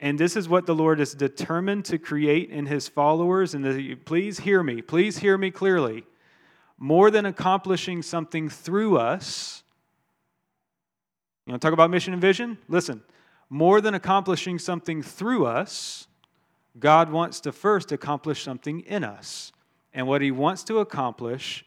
And 0.00 0.18
this 0.18 0.36
is 0.36 0.50
what 0.50 0.66
the 0.66 0.74
Lord 0.74 1.00
is 1.00 1.14
determined 1.14 1.86
to 1.86 1.96
create 1.96 2.50
in 2.50 2.66
his 2.66 2.88
followers. 2.88 3.54
And 3.54 3.64
the, 3.64 3.94
please 3.94 4.40
hear 4.40 4.62
me, 4.62 4.82
please 4.82 5.16
hear 5.16 5.38
me 5.38 5.50
clearly. 5.50 6.04
More 6.76 7.10
than 7.10 7.24
accomplishing 7.24 8.02
something 8.02 8.50
through 8.50 8.98
us, 8.98 9.62
you 11.46 11.52
want 11.52 11.62
to 11.62 11.66
talk 11.66 11.72
about 11.72 11.88
mission 11.88 12.12
and 12.12 12.20
vision? 12.20 12.58
Listen, 12.68 13.02
more 13.48 13.80
than 13.80 13.94
accomplishing 13.94 14.58
something 14.58 15.00
through 15.00 15.46
us, 15.46 16.07
God 16.78 17.10
wants 17.10 17.40
to 17.40 17.52
first 17.52 17.92
accomplish 17.92 18.42
something 18.42 18.80
in 18.80 19.04
us. 19.04 19.52
And 19.92 20.06
what 20.06 20.22
he 20.22 20.30
wants 20.30 20.62
to 20.64 20.78
accomplish 20.78 21.64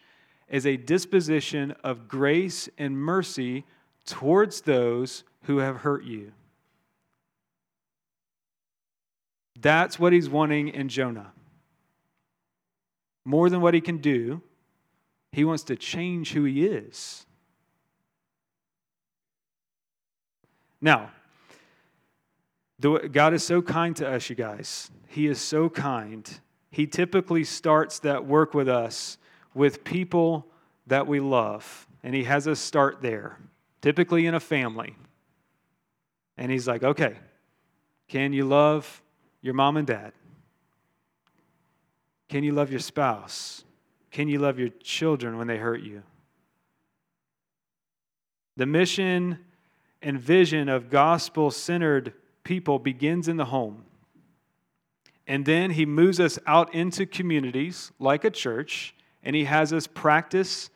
is 0.48 0.66
a 0.66 0.78
disposition 0.78 1.72
of 1.84 2.08
grace 2.08 2.70
and 2.78 2.98
mercy 2.98 3.66
towards 4.06 4.62
those 4.62 5.24
who 5.44 5.58
have 5.58 5.78
hurt 5.78 6.04
you. 6.04 6.32
That's 9.60 10.00
what 10.00 10.14
he's 10.14 10.30
wanting 10.30 10.70
in 10.70 10.90
Jonah. 10.90 11.32
More 13.24 13.50
than 13.50 13.62
what 13.62 13.74
he 13.74 13.82
can 13.82 13.98
do, 13.98 14.42
he 15.32 15.46
wants 15.46 15.64
to 15.64 15.76
change 15.76 16.34
who 16.34 16.44
he 16.44 16.66
is. 16.66 17.26
Now, 20.82 21.12
God 22.82 23.34
is 23.34 23.44
so 23.44 23.62
kind 23.62 23.96
to 23.98 24.10
us, 24.10 24.30
you 24.30 24.36
guys. 24.36 24.90
He 25.08 25.28
is 25.28 25.40
so 25.40 25.70
kind. 25.70 26.28
He 26.72 26.88
typically 26.88 27.44
starts 27.44 28.00
that 28.00 28.26
work 28.26 28.54
with 28.54 28.68
us 28.68 29.18
with 29.54 29.84
people 29.84 30.48
that 30.88 31.06
we 31.06 31.20
love, 31.20 31.88
and 32.04 32.16
He 32.16 32.24
has 32.24 32.48
us 32.48 32.60
start 32.60 33.02
there, 33.02 33.38
typically 33.82 34.26
in 34.26 34.34
a 34.34 34.40
family. 34.40 34.96
And 36.38 36.52
He's 36.52 36.68
like, 36.68 36.84
okay, 36.84 37.16
can 38.08 38.34
you 38.34 38.46
love 38.46 39.02
your 39.42 39.54
mom 39.54 39.78
and 39.78 39.86
dad? 39.86 40.14
Can 42.30 42.44
you 42.44 42.54
love 42.54 42.72
your 42.72 42.80
spouse? 42.80 43.64
Can 44.12 44.28
you 44.28 44.40
love 44.40 44.58
your 44.58 44.70
children 44.82 45.38
when 45.38 45.48
they 45.48 45.58
hurt 45.58 45.82
you? 45.82 46.04
The 48.56 48.66
mission 48.66 49.40
and 50.02 50.20
vision 50.20 50.70
of 50.70 50.90
gospel 50.90 51.52
centered 51.52 52.14
people 52.44 52.80
begins 52.80 53.28
in 53.28 53.38
the 53.38 53.46
home. 53.46 53.84
And 55.28 55.46
then 55.46 55.72
he 55.72 55.86
moves 55.86 56.20
us 56.20 56.40
out 56.46 56.74
into 56.74 57.06
communities 57.06 57.92
like 58.00 58.26
a 58.26 58.30
church, 58.30 58.94
and 59.24 59.36
he 59.36 59.46
has 59.46 59.72
us 59.72 59.88
practice 59.88 60.70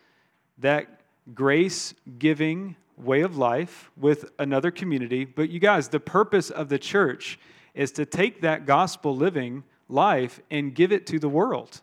that 0.60 1.02
grace 1.34 1.94
giving 2.20 2.76
way 2.98 3.22
of 3.22 3.38
life 3.38 3.92
with 3.98 4.32
another 4.40 4.72
community. 4.72 5.26
But 5.26 5.50
you 5.50 5.60
guys, 5.60 5.90
the 5.90 6.00
purpose 6.00 6.50
of 6.50 6.70
the 6.70 6.80
church 6.80 7.40
is 7.74 7.92
to 7.94 8.06
take 8.06 8.42
that 8.42 8.66
gospel 8.66 9.16
living 9.16 9.64
life 9.90 10.40
and 10.50 10.74
give 10.74 10.92
it 10.92 11.06
to 11.08 11.20
the 11.20 11.28
world. 11.28 11.82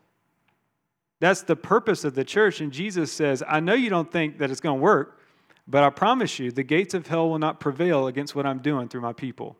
That's 1.21 1.43
the 1.43 1.57
purpose 1.57 2.05
of 2.05 2.15
the 2.15 2.25
church. 2.25 2.61
And 2.61 2.73
Jesus 2.73 3.13
says, 3.13 3.43
I 3.47 3.61
know 3.61 3.75
you 3.75 3.91
don't 3.91 4.11
think 4.11 4.39
that 4.39 4.51
it's 4.51 4.61
going 4.61 4.79
to 4.79 4.83
work, 4.83 5.21
but 5.69 5.83
I 5.83 5.91
promise 5.91 6.39
you, 6.39 6.51
the 6.51 6.63
gates 6.63 6.95
of 6.95 7.07
hell 7.07 7.29
will 7.29 7.39
not 7.39 7.61
prevail 7.61 8.07
against 8.07 8.35
what 8.35 8.47
I'm 8.47 8.59
doing 8.59 8.89
through 8.89 9.03
my 9.03 9.13
people 9.13 9.57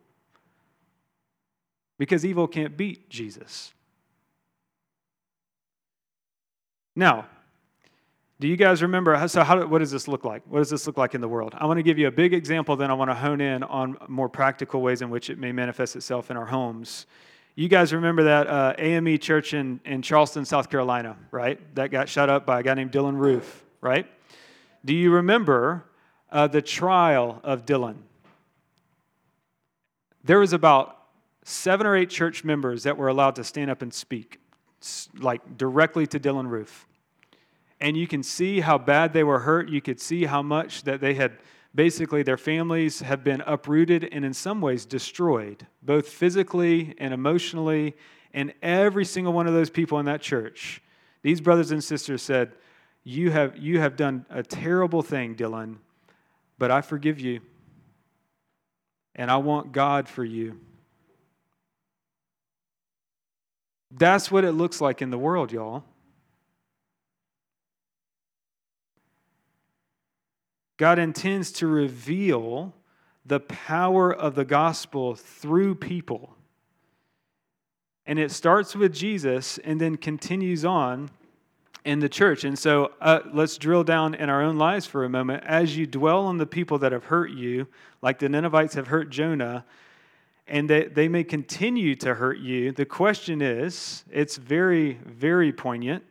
because 2.03 2.25
evil 2.25 2.49
can't 2.49 2.75
beat 2.75 3.09
Jesus. 3.09 3.71
Now, 6.97 7.27
do 8.41 8.47
you 8.49 8.57
guys 8.57 8.81
remember? 8.81 9.25
So, 9.29 9.41
how, 9.41 9.65
what 9.67 9.79
does 9.79 9.89
this 9.89 10.09
look 10.09 10.25
like? 10.25 10.41
What 10.49 10.59
does 10.59 10.69
this 10.69 10.85
look 10.85 10.97
like 10.97 11.15
in 11.15 11.21
the 11.21 11.29
world? 11.29 11.55
I 11.57 11.65
want 11.65 11.77
to 11.77 11.81
give 11.81 11.97
you 11.97 12.07
a 12.07 12.11
big 12.11 12.33
example, 12.33 12.75
then 12.75 12.91
I 12.91 12.93
want 12.93 13.09
to 13.09 13.15
hone 13.15 13.39
in 13.39 13.63
on 13.63 13.95
more 14.09 14.27
practical 14.27 14.81
ways 14.81 15.01
in 15.01 15.09
which 15.09 15.29
it 15.29 15.37
may 15.37 15.53
manifest 15.53 15.95
itself 15.95 16.29
in 16.29 16.35
our 16.35 16.45
homes. 16.45 17.05
You 17.55 17.69
guys 17.69 17.93
remember 17.93 18.23
that 18.23 18.47
uh, 18.47 18.73
AME 18.77 19.17
church 19.19 19.53
in, 19.53 19.79
in 19.85 20.01
Charleston, 20.01 20.43
South 20.43 20.69
Carolina, 20.69 21.15
right? 21.31 21.57
That 21.75 21.89
got 21.89 22.09
shut 22.09 22.29
up 22.29 22.45
by 22.45 22.59
a 22.59 22.63
guy 22.63 22.73
named 22.73 22.91
Dylan 22.91 23.17
Roof, 23.17 23.63
right? 23.79 24.07
Do 24.83 24.93
you 24.93 25.09
remember 25.09 25.85
uh, 26.29 26.47
the 26.47 26.61
trial 26.61 27.39
of 27.45 27.65
Dylan? 27.65 27.95
There 30.25 30.39
was 30.39 30.51
about 30.51 30.99
seven 31.43 31.85
or 31.85 31.95
eight 31.95 32.09
church 32.09 32.43
members 32.43 32.83
that 32.83 32.97
were 32.97 33.07
allowed 33.07 33.35
to 33.35 33.43
stand 33.43 33.69
up 33.69 33.81
and 33.81 33.93
speak, 33.93 34.39
like 35.19 35.57
directly 35.57 36.07
to 36.07 36.19
Dylan 36.19 36.49
Roof. 36.49 36.87
And 37.79 37.97
you 37.97 38.07
can 38.07 38.23
see 38.23 38.61
how 38.61 38.77
bad 38.77 39.13
they 39.13 39.23
were 39.23 39.39
hurt. 39.39 39.69
You 39.69 39.81
could 39.81 39.99
see 39.99 40.25
how 40.25 40.41
much 40.41 40.83
that 40.83 41.01
they 41.01 41.15
had 41.15 41.37
basically, 41.75 42.23
their 42.23 42.37
families 42.37 43.01
have 43.01 43.23
been 43.23 43.41
uprooted 43.45 44.07
and 44.11 44.23
in 44.23 44.33
some 44.33 44.61
ways 44.61 44.85
destroyed, 44.85 45.65
both 45.81 46.07
physically 46.07 46.95
and 46.97 47.13
emotionally. 47.13 47.95
And 48.33 48.53
every 48.61 49.05
single 49.05 49.33
one 49.33 49.47
of 49.47 49.53
those 49.53 49.69
people 49.69 49.99
in 49.99 50.05
that 50.05 50.21
church, 50.21 50.81
these 51.21 51.41
brothers 51.41 51.71
and 51.71 51.83
sisters 51.83 52.21
said, 52.21 52.53
You 53.03 53.31
have, 53.31 53.57
you 53.57 53.79
have 53.79 53.95
done 53.95 54.25
a 54.29 54.43
terrible 54.43 55.01
thing, 55.01 55.35
Dylan, 55.35 55.77
but 56.57 56.71
I 56.71 56.81
forgive 56.81 57.19
you. 57.19 57.41
And 59.15 59.29
I 59.29 59.37
want 59.37 59.71
God 59.71 60.07
for 60.07 60.23
you. 60.23 60.59
That's 63.95 64.31
what 64.31 64.43
it 64.43 64.53
looks 64.53 64.81
like 64.81 65.01
in 65.01 65.11
the 65.11 65.17
world, 65.17 65.51
y'all. 65.51 65.83
God 70.77 70.97
intends 70.97 71.51
to 71.53 71.67
reveal 71.67 72.73
the 73.25 73.39
power 73.39 74.13
of 74.13 74.35
the 74.35 74.45
gospel 74.45 75.15
through 75.15 75.75
people. 75.75 76.35
And 78.05 78.19
it 78.19 78.31
starts 78.31 78.75
with 78.75 78.93
Jesus 78.93 79.59
and 79.59 79.79
then 79.79 79.95
continues 79.95 80.65
on 80.65 81.09
in 81.85 81.99
the 81.99 82.09
church. 82.09 82.43
And 82.43 82.57
so 82.57 82.91
uh, 82.99 83.21
let's 83.31 83.57
drill 83.57 83.83
down 83.83 84.15
in 84.15 84.29
our 84.29 84.41
own 84.41 84.57
lives 84.57 84.85
for 84.85 85.05
a 85.05 85.09
moment. 85.09 85.43
As 85.45 85.77
you 85.77 85.85
dwell 85.85 86.25
on 86.25 86.37
the 86.37 86.45
people 86.45 86.79
that 86.79 86.91
have 86.91 87.05
hurt 87.05 87.29
you, 87.29 87.67
like 88.01 88.19
the 88.19 88.27
Ninevites 88.27 88.73
have 88.73 88.87
hurt 88.87 89.09
Jonah, 89.09 89.65
and 90.47 90.69
that 90.69 90.95
they 90.95 91.07
may 91.07 91.23
continue 91.23 91.95
to 91.95 92.15
hurt 92.15 92.37
you. 92.37 92.71
The 92.71 92.85
question 92.85 93.41
is 93.41 94.03
it's 94.11 94.37
very, 94.37 94.99
very 95.05 95.51
poignant. 95.53 96.03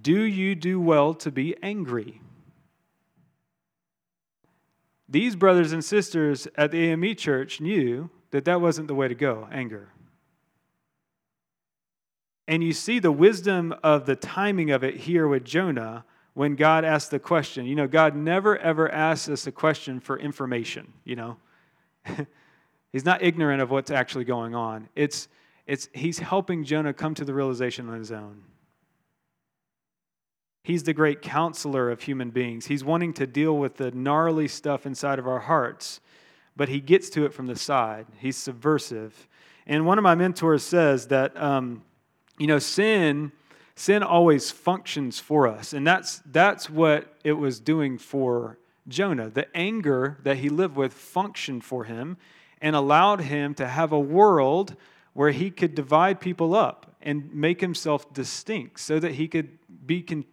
Do 0.00 0.22
you 0.22 0.54
do 0.54 0.80
well 0.80 1.14
to 1.14 1.30
be 1.30 1.56
angry? 1.62 2.20
These 5.08 5.36
brothers 5.36 5.72
and 5.72 5.84
sisters 5.84 6.46
at 6.56 6.70
the 6.70 6.90
AME 6.90 7.16
church 7.16 7.60
knew 7.60 8.10
that 8.30 8.44
that 8.44 8.60
wasn't 8.60 8.88
the 8.88 8.94
way 8.94 9.08
to 9.08 9.14
go, 9.14 9.48
anger. 9.50 9.88
And 12.46 12.62
you 12.62 12.72
see 12.72 12.98
the 12.98 13.12
wisdom 13.12 13.74
of 13.82 14.06
the 14.06 14.16
timing 14.16 14.70
of 14.70 14.82
it 14.84 14.96
here 14.96 15.26
with 15.26 15.44
Jonah 15.44 16.04
when 16.34 16.56
God 16.56 16.84
asked 16.84 17.10
the 17.10 17.18
question. 17.18 17.66
You 17.66 17.74
know, 17.74 17.86
God 17.86 18.14
never 18.14 18.56
ever 18.58 18.90
asks 18.90 19.28
us 19.28 19.46
a 19.46 19.52
question 19.52 20.00
for 20.00 20.18
information, 20.18 20.92
you 21.04 21.16
know. 21.16 21.36
He's 22.92 23.04
not 23.04 23.22
ignorant 23.22 23.60
of 23.60 23.70
what's 23.70 23.90
actually 23.90 24.24
going 24.24 24.54
on. 24.54 24.88
It's, 24.94 25.28
it's, 25.66 25.88
he's 25.92 26.18
helping 26.18 26.64
Jonah 26.64 26.94
come 26.94 27.14
to 27.14 27.24
the 27.24 27.34
realization 27.34 27.88
on 27.88 27.98
his 27.98 28.10
own. 28.10 28.42
He's 30.64 30.82
the 30.82 30.94
great 30.94 31.22
counselor 31.22 31.90
of 31.90 32.02
human 32.02 32.30
beings. 32.30 32.66
He's 32.66 32.84
wanting 32.84 33.14
to 33.14 33.26
deal 33.26 33.56
with 33.56 33.76
the 33.76 33.90
gnarly 33.90 34.48
stuff 34.48 34.84
inside 34.86 35.18
of 35.18 35.26
our 35.26 35.40
hearts, 35.40 36.00
but 36.56 36.68
he 36.68 36.80
gets 36.80 37.08
to 37.10 37.24
it 37.24 37.32
from 37.32 37.46
the 37.46 37.56
side. 37.56 38.06
He's 38.18 38.36
subversive. 38.36 39.28
And 39.66 39.86
one 39.86 39.98
of 39.98 40.04
my 40.04 40.14
mentors 40.14 40.62
says 40.62 41.08
that, 41.08 41.40
um, 41.40 41.82
you 42.38 42.46
know, 42.46 42.58
sin, 42.58 43.32
sin 43.76 44.02
always 44.02 44.50
functions 44.50 45.18
for 45.18 45.46
us. 45.46 45.72
And 45.72 45.86
that's, 45.86 46.22
that's 46.26 46.68
what 46.68 47.14
it 47.24 47.34
was 47.34 47.60
doing 47.60 47.96
for 47.96 48.58
Jonah. 48.88 49.30
The 49.30 49.54
anger 49.56 50.18
that 50.22 50.38
he 50.38 50.48
lived 50.48 50.76
with 50.76 50.92
functioned 50.92 51.64
for 51.64 51.84
him 51.84 52.16
and 52.60 52.74
allowed 52.74 53.20
him 53.20 53.54
to 53.54 53.66
have 53.66 53.92
a 53.92 54.00
world 54.00 54.76
where 55.12 55.30
he 55.30 55.50
could 55.50 55.74
divide 55.74 56.20
people 56.20 56.54
up 56.54 56.96
and 57.02 57.32
make 57.34 57.60
himself 57.60 58.12
distinct 58.12 58.80
so 58.80 58.98
that 58.98 59.12
he 59.12 59.28
could 59.28 59.58
be 59.86 60.02
con- 60.02 60.24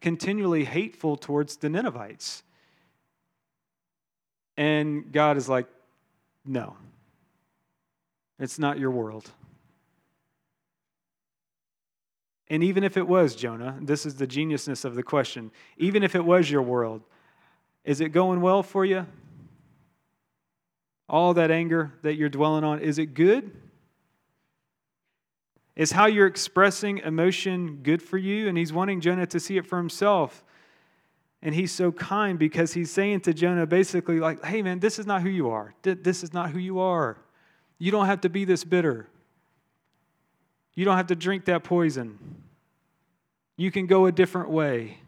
continually 0.00 0.64
hateful 0.64 1.16
towards 1.16 1.56
the 1.56 1.68
Ninevites. 1.68 2.42
And 4.56 5.12
God 5.12 5.36
is 5.36 5.48
like, 5.48 5.66
no, 6.44 6.76
it's 8.38 8.58
not 8.58 8.78
your 8.78 8.90
world. 8.90 9.30
And 12.48 12.62
even 12.62 12.84
if 12.84 12.96
it 12.96 13.08
was, 13.08 13.34
Jonah, 13.34 13.78
this 13.80 14.04
is 14.04 14.16
the 14.16 14.26
geniusness 14.26 14.84
of 14.84 14.94
the 14.94 15.02
question, 15.02 15.50
even 15.78 16.02
if 16.02 16.14
it 16.14 16.24
was 16.24 16.50
your 16.50 16.62
world, 16.62 17.02
Is 17.84 18.00
it 18.00 18.10
going 18.10 18.40
well 18.40 18.62
for 18.62 18.84
you? 18.84 19.06
All 21.08 21.34
that 21.34 21.50
anger 21.50 21.92
that 22.02 22.14
you're 22.14 22.28
dwelling 22.28 22.64
on, 22.64 22.80
is 22.80 22.98
it 22.98 23.14
good? 23.14 23.50
Is 25.74 25.92
how 25.92 26.06
you're 26.06 26.26
expressing 26.26 26.98
emotion 26.98 27.80
good 27.82 28.02
for 28.02 28.18
you? 28.18 28.48
And 28.48 28.58
he's 28.58 28.72
wanting 28.72 29.00
Jonah 29.00 29.26
to 29.26 29.40
see 29.40 29.56
it 29.56 29.66
for 29.66 29.78
himself. 29.78 30.44
And 31.42 31.54
he's 31.54 31.72
so 31.72 31.90
kind 31.90 32.38
because 32.38 32.72
he's 32.74 32.90
saying 32.90 33.20
to 33.22 33.34
Jonah 33.34 33.66
basically, 33.66 34.20
like, 34.20 34.44
hey, 34.44 34.62
man, 34.62 34.78
this 34.78 34.98
is 34.98 35.06
not 35.06 35.22
who 35.22 35.28
you 35.28 35.50
are. 35.50 35.74
This 35.82 36.22
is 36.22 36.32
not 36.32 36.50
who 36.50 36.58
you 36.58 36.78
are. 36.78 37.18
You 37.78 37.90
don't 37.90 38.06
have 38.06 38.20
to 38.20 38.28
be 38.28 38.44
this 38.44 38.62
bitter. 38.64 39.08
You 40.74 40.84
don't 40.84 40.96
have 40.96 41.08
to 41.08 41.16
drink 41.16 41.46
that 41.46 41.64
poison. 41.64 42.18
You 43.56 43.70
can 43.70 43.86
go 43.86 44.06
a 44.06 44.12
different 44.12 44.50
way. 44.50 44.98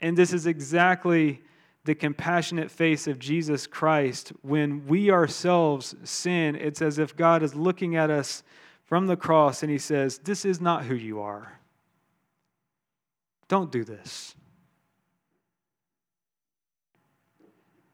And 0.00 0.16
this 0.16 0.32
is 0.32 0.46
exactly 0.46 1.42
the 1.86 1.94
compassionate 1.94 2.70
face 2.70 3.06
of 3.06 3.18
Jesus 3.18 3.66
Christ. 3.66 4.32
When 4.42 4.86
we 4.86 5.10
ourselves 5.10 5.94
sin, 6.04 6.56
it's 6.56 6.82
as 6.82 6.98
if 6.98 7.16
God 7.16 7.42
is 7.42 7.54
looking 7.54 7.96
at 7.96 8.10
us 8.10 8.42
from 8.84 9.06
the 9.06 9.16
cross 9.16 9.62
and 9.62 9.72
he 9.72 9.78
says, 9.78 10.18
This 10.18 10.44
is 10.44 10.60
not 10.60 10.84
who 10.84 10.94
you 10.94 11.20
are. 11.20 11.60
Don't 13.48 13.72
do 13.72 13.84
this. 13.84 14.34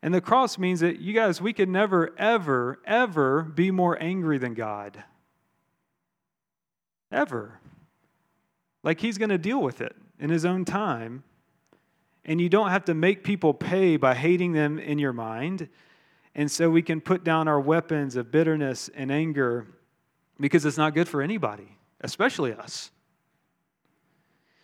And 0.03 0.13
the 0.13 0.21
cross 0.21 0.59
means 0.59 0.81
that 0.81 0.99
you 0.99 1.13
guys, 1.13 1.41
we 1.41 1.53
can 1.53 1.71
never, 1.71 2.13
ever, 2.19 2.81
ever 2.85 3.43
be 3.43 3.71
more 3.71 3.97
angry 4.03 4.39
than 4.39 4.55
God. 4.55 5.05
Ever. 7.13 7.61
Like 8.83 9.01
he's 9.01 9.19
going 9.19 9.29
to 9.29 9.39
deal 9.39 9.61
with 9.61 9.81
it 9.81 9.95
in 10.19 10.31
his 10.31 10.45
own 10.45 10.65
time. 10.65 11.23
And 12.25 12.41
you 12.41 12.49
don't 12.49 12.71
have 12.71 12.85
to 12.85 12.95
make 12.95 13.25
people 13.25 13.53
pay 13.53 13.97
by 13.97 14.15
hating 14.15 14.53
them 14.53 14.79
in 14.79 14.99
your 14.99 15.13
mind. 15.13 15.69
And 16.35 16.51
so 16.51 16.71
we 16.71 16.83
can 16.83 17.01
put 17.01 17.25
down 17.25 17.49
our 17.49 17.61
weapons 17.61 18.17
of 18.17 18.31
bitterness 18.31 18.89
and 18.95 19.11
anger 19.11 19.67
because 20.41 20.65
it's 20.65 20.79
not 20.79 20.95
good 20.95 21.09
for 21.09 21.21
anybody, 21.21 21.77
especially 22.01 22.53
us. 22.53 22.91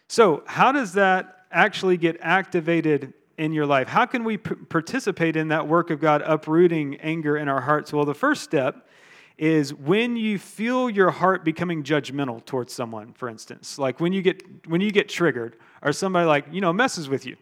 So, 0.06 0.42
how 0.46 0.72
does 0.72 0.94
that 0.94 1.44
actually 1.50 1.98
get 1.98 2.16
activated 2.20 3.12
in 3.36 3.52
your 3.52 3.66
life? 3.66 3.88
How 3.88 4.06
can 4.06 4.24
we 4.24 4.38
p- 4.38 4.54
participate 4.54 5.36
in 5.36 5.48
that 5.48 5.68
work 5.68 5.90
of 5.90 6.00
God 6.00 6.22
uprooting 6.22 6.96
anger 6.96 7.36
in 7.36 7.48
our 7.48 7.60
hearts? 7.60 7.92
Well, 7.92 8.06
the 8.06 8.14
first 8.14 8.42
step 8.42 8.88
is 9.36 9.72
when 9.72 10.16
you 10.16 10.38
feel 10.38 10.88
your 10.90 11.10
heart 11.10 11.44
becoming 11.44 11.84
judgmental 11.84 12.44
towards 12.44 12.72
someone, 12.72 13.12
for 13.12 13.28
instance, 13.28 13.78
like 13.78 14.00
when 14.00 14.12
you 14.12 14.22
get 14.22 14.42
when 14.66 14.80
you 14.80 14.90
get 14.90 15.08
triggered 15.08 15.56
or 15.82 15.92
somebody 15.92 16.26
like, 16.26 16.46
you 16.50 16.60
know, 16.60 16.72
messes 16.72 17.08
with 17.08 17.26
you 17.26 17.36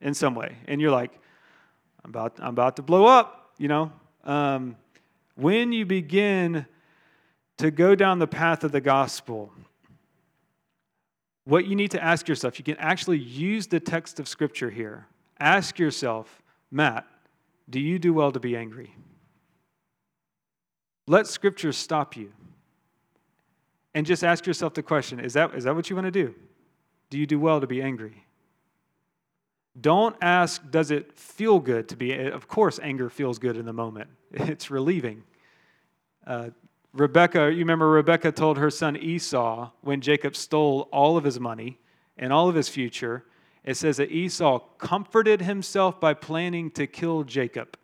in 0.00 0.14
some 0.14 0.34
way 0.34 0.56
and 0.66 0.80
you're 0.80 0.90
like 0.90 1.12
I'm 2.04 2.10
about 2.10 2.38
I'm 2.38 2.50
about 2.50 2.76
to 2.76 2.82
blow 2.82 3.04
up, 3.04 3.52
you 3.58 3.66
know? 3.66 3.90
Um, 4.22 4.76
when 5.34 5.72
you 5.72 5.84
begin 5.84 6.66
to 7.58 7.70
go 7.70 7.94
down 7.94 8.18
the 8.20 8.26
path 8.26 8.62
of 8.62 8.72
the 8.72 8.80
gospel, 8.80 9.52
what 11.44 11.66
you 11.66 11.74
need 11.74 11.90
to 11.92 12.02
ask 12.02 12.28
yourself, 12.28 12.58
you 12.58 12.64
can 12.64 12.76
actually 12.76 13.18
use 13.18 13.66
the 13.66 13.80
text 13.80 14.20
of 14.20 14.28
Scripture 14.28 14.70
here. 14.70 15.06
Ask 15.38 15.78
yourself, 15.78 16.42
Matt, 16.70 17.06
do 17.68 17.80
you 17.80 17.98
do 17.98 18.12
well 18.12 18.32
to 18.32 18.40
be 18.40 18.56
angry? 18.56 18.94
Let 21.06 21.26
Scripture 21.26 21.72
stop 21.72 22.16
you. 22.16 22.32
And 23.94 24.04
just 24.04 24.22
ask 24.22 24.46
yourself 24.46 24.74
the 24.74 24.82
question 24.82 25.18
is 25.18 25.32
that, 25.32 25.54
is 25.54 25.64
that 25.64 25.74
what 25.74 25.88
you 25.88 25.96
want 25.96 26.06
to 26.06 26.10
do? 26.10 26.34
Do 27.10 27.18
you 27.18 27.26
do 27.26 27.40
well 27.40 27.60
to 27.60 27.66
be 27.66 27.80
angry? 27.80 28.25
Don't 29.78 30.16
ask, 30.20 30.70
does 30.70 30.90
it 30.90 31.18
feel 31.18 31.58
good 31.58 31.88
to 31.90 31.96
be? 31.96 32.14
Of 32.14 32.48
course, 32.48 32.78
anger 32.82 33.10
feels 33.10 33.38
good 33.38 33.56
in 33.56 33.66
the 33.66 33.72
moment, 33.72 34.10
it's 34.32 34.70
relieving. 34.70 35.24
Uh, 36.26 36.50
Rebecca, 36.92 37.50
you 37.52 37.58
remember 37.58 37.90
Rebecca 37.90 38.32
told 38.32 38.56
her 38.56 38.70
son 38.70 38.96
Esau 38.96 39.70
when 39.82 40.00
Jacob 40.00 40.34
stole 40.34 40.88
all 40.92 41.18
of 41.18 41.24
his 41.24 41.38
money 41.38 41.78
and 42.16 42.32
all 42.32 42.48
of 42.48 42.54
his 42.54 42.70
future, 42.70 43.24
it 43.64 43.76
says 43.76 43.98
that 43.98 44.10
Esau 44.10 44.60
comforted 44.78 45.42
himself 45.42 46.00
by 46.00 46.14
planning 46.14 46.70
to 46.70 46.86
kill 46.86 47.24
Jacob. 47.24 47.76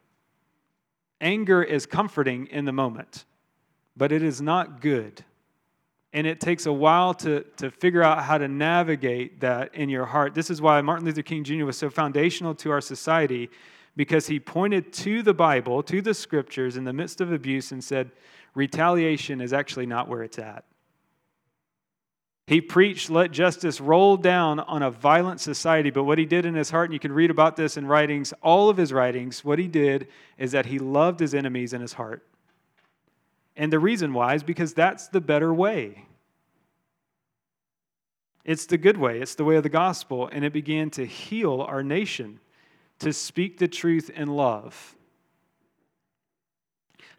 Anger 1.20 1.62
is 1.62 1.84
comforting 1.84 2.46
in 2.46 2.64
the 2.64 2.72
moment, 2.72 3.26
but 3.96 4.12
it 4.12 4.22
is 4.22 4.40
not 4.40 4.80
good. 4.80 5.24
And 6.12 6.26
it 6.26 6.40
takes 6.40 6.66
a 6.66 6.72
while 6.72 7.14
to, 7.14 7.42
to 7.56 7.70
figure 7.70 8.02
out 8.02 8.22
how 8.22 8.36
to 8.36 8.46
navigate 8.46 9.40
that 9.40 9.74
in 9.74 9.88
your 9.88 10.04
heart. 10.04 10.34
This 10.34 10.50
is 10.50 10.60
why 10.60 10.80
Martin 10.82 11.06
Luther 11.06 11.22
King 11.22 11.42
Jr. 11.42 11.64
was 11.64 11.78
so 11.78 11.88
foundational 11.88 12.54
to 12.56 12.70
our 12.70 12.82
society 12.82 13.48
because 13.96 14.26
he 14.26 14.38
pointed 14.38 14.92
to 14.92 15.22
the 15.22 15.34
Bible, 15.34 15.82
to 15.84 16.02
the 16.02 16.14
scriptures 16.14 16.76
in 16.76 16.84
the 16.84 16.92
midst 16.92 17.20
of 17.20 17.32
abuse 17.32 17.72
and 17.72 17.82
said, 17.82 18.10
retaliation 18.54 19.40
is 19.40 19.52
actually 19.52 19.86
not 19.86 20.08
where 20.08 20.22
it's 20.22 20.38
at. 20.38 20.64
He 22.46 22.60
preached, 22.60 23.08
let 23.08 23.30
justice 23.30 23.80
roll 23.80 24.16
down 24.16 24.60
on 24.60 24.82
a 24.82 24.90
violent 24.90 25.40
society. 25.40 25.90
But 25.90 26.04
what 26.04 26.18
he 26.18 26.26
did 26.26 26.44
in 26.44 26.54
his 26.54 26.70
heart, 26.70 26.86
and 26.90 26.92
you 26.92 27.00
can 27.00 27.12
read 27.12 27.30
about 27.30 27.56
this 27.56 27.76
in 27.76 27.86
writings, 27.86 28.34
all 28.42 28.68
of 28.68 28.76
his 28.76 28.92
writings, 28.92 29.44
what 29.44 29.58
he 29.58 29.68
did 29.68 30.08
is 30.38 30.52
that 30.52 30.66
he 30.66 30.78
loved 30.78 31.20
his 31.20 31.34
enemies 31.34 31.72
in 31.72 31.80
his 31.80 31.94
heart. 31.94 32.26
And 33.56 33.72
the 33.72 33.78
reason 33.78 34.14
why 34.14 34.34
is 34.34 34.42
because 34.42 34.74
that's 34.74 35.08
the 35.08 35.20
better 35.20 35.52
way. 35.52 36.06
It's 38.44 38.66
the 38.66 38.78
good 38.78 38.96
way, 38.96 39.20
it's 39.20 39.36
the 39.36 39.44
way 39.44 39.56
of 39.56 39.62
the 39.62 39.68
gospel. 39.68 40.28
And 40.30 40.44
it 40.44 40.52
began 40.52 40.90
to 40.90 41.06
heal 41.06 41.60
our 41.62 41.82
nation, 41.82 42.40
to 42.98 43.12
speak 43.12 43.58
the 43.58 43.68
truth 43.68 44.10
in 44.10 44.28
love. 44.28 44.96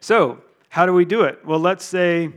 So, 0.00 0.42
how 0.68 0.86
do 0.86 0.92
we 0.92 1.04
do 1.04 1.22
it? 1.22 1.44
Well, 1.46 1.60
let's 1.60 1.84
say 1.84 2.30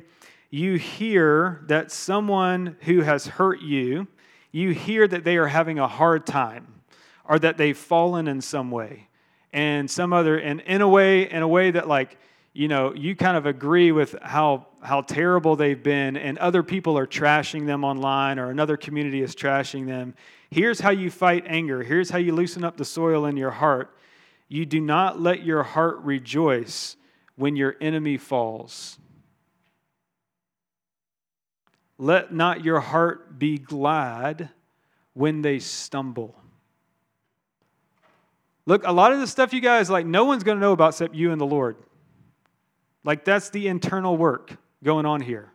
you 0.50 0.76
hear 0.76 1.64
that 1.68 1.92
someone 1.92 2.78
who 2.82 3.02
has 3.02 3.28
hurt 3.28 3.62
you, 3.62 4.08
you 4.52 4.72
hear 4.72 5.08
that 5.08 5.24
they 5.24 5.38
are 5.38 5.48
having 5.48 5.80
a 5.80 5.88
hard 5.88 6.26
time 6.26 6.82
or 7.26 7.40
that 7.40 7.58
they've 7.58 7.78
fallen 7.78 8.28
in 8.28 8.40
some 8.42 8.72
way. 8.72 9.08
And 9.52 9.90
some 9.90 10.14
other 10.14 10.38
and 10.38 10.62
in 10.62 10.82
a 10.82 10.88
way 10.88 11.30
in 11.30 11.42
a 11.42 11.48
way 11.48 11.72
that 11.72 11.88
like 11.88 12.18
you 12.58 12.68
know 12.68 12.94
you 12.94 13.16
kind 13.16 13.38
of 13.38 13.46
agree 13.46 13.92
with 13.92 14.16
how 14.22 14.68
how 14.82 15.02
terrible 15.02 15.56
they've 15.56 15.84
been 15.84 16.18
and 16.18 16.38
other 16.38 16.64
people 16.64 16.98
are 16.98 17.08
trashing 17.08 17.66
them 17.66 17.84
online 17.84 18.40
or 18.40 18.50
another 18.50 18.78
community 18.78 19.22
is 19.22 19.36
trashing 19.36 19.86
them 19.86 20.16
here's 20.50 20.80
how 20.80 20.90
you 20.90 21.12
fight 21.12 21.44
anger 21.48 21.84
here's 21.84 22.10
how 22.10 22.18
you 22.18 22.34
loosen 22.34 22.64
up 22.64 22.78
the 22.78 22.86
soil 22.86 23.26
in 23.26 23.38
your 23.38 23.52
heart 23.52 23.94
you 24.50 24.66
do 24.66 24.80
not 24.80 25.20
let 25.20 25.44
your 25.44 25.64
heart 25.64 26.00
rejoice 26.00 26.96
when 27.36 27.56
your 27.56 27.76
enemy 27.82 28.18
falls. 28.18 28.98
Let 31.98 32.34
not 32.34 32.64
your 32.64 32.80
heart 32.80 33.40
be 33.40 33.58
glad 33.58 34.50
when 35.14 35.42
they 35.42 35.60
stumble. 35.60 36.36
Look, 38.66 38.86
a 38.86 38.92
lot 38.92 39.14
of 39.14 39.20
the 39.20 39.28
stuff 39.28 39.54
you 39.54 39.62
guys 39.62 39.90
like, 39.90 40.06
no 40.06 40.26
one's 40.26 40.44
going 40.44 40.58
to 40.58 40.62
know 40.62 40.74
about 40.74 40.90
except 40.90 41.16
you 41.16 41.32
and 41.32 41.42
the 41.42 41.46
Lord. 41.46 41.78
Like, 43.08 43.24
that's 43.24 43.50
the 43.52 43.70
internal 43.70 44.18
work 44.18 44.58
going 44.84 45.06
on 45.06 45.22
here. 45.22 45.50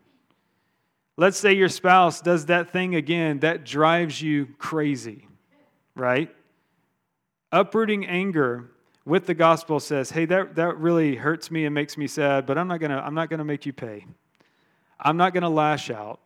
Let's 1.18 1.36
say 1.36 1.52
your 1.52 1.68
spouse 1.68 2.22
does 2.22 2.46
that 2.46 2.70
thing 2.70 2.94
again 2.94 3.40
that 3.40 3.66
drives 3.66 4.22
you 4.22 4.46
crazy, 4.56 5.28
right? 5.94 6.34
Uprooting 7.52 8.06
anger 8.06 8.70
with 9.04 9.26
the 9.26 9.34
gospel 9.34 9.80
says, 9.80 10.10
hey, 10.10 10.24
that, 10.24 10.54
that 10.54 10.78
really 10.78 11.14
hurts 11.14 11.50
me 11.50 11.66
and 11.66 11.74
makes 11.74 11.98
me 11.98 12.06
sad, 12.06 12.46
but 12.46 12.56
I'm 12.56 12.68
not 12.68 12.80
gonna, 12.80 12.96
I'm 12.96 13.12
not 13.12 13.28
gonna 13.28 13.44
make 13.44 13.66
you 13.66 13.74
pay. 13.74 14.06
I'm 14.98 15.18
not 15.18 15.34
gonna 15.34 15.50
lash 15.50 15.90
out. 15.90 16.20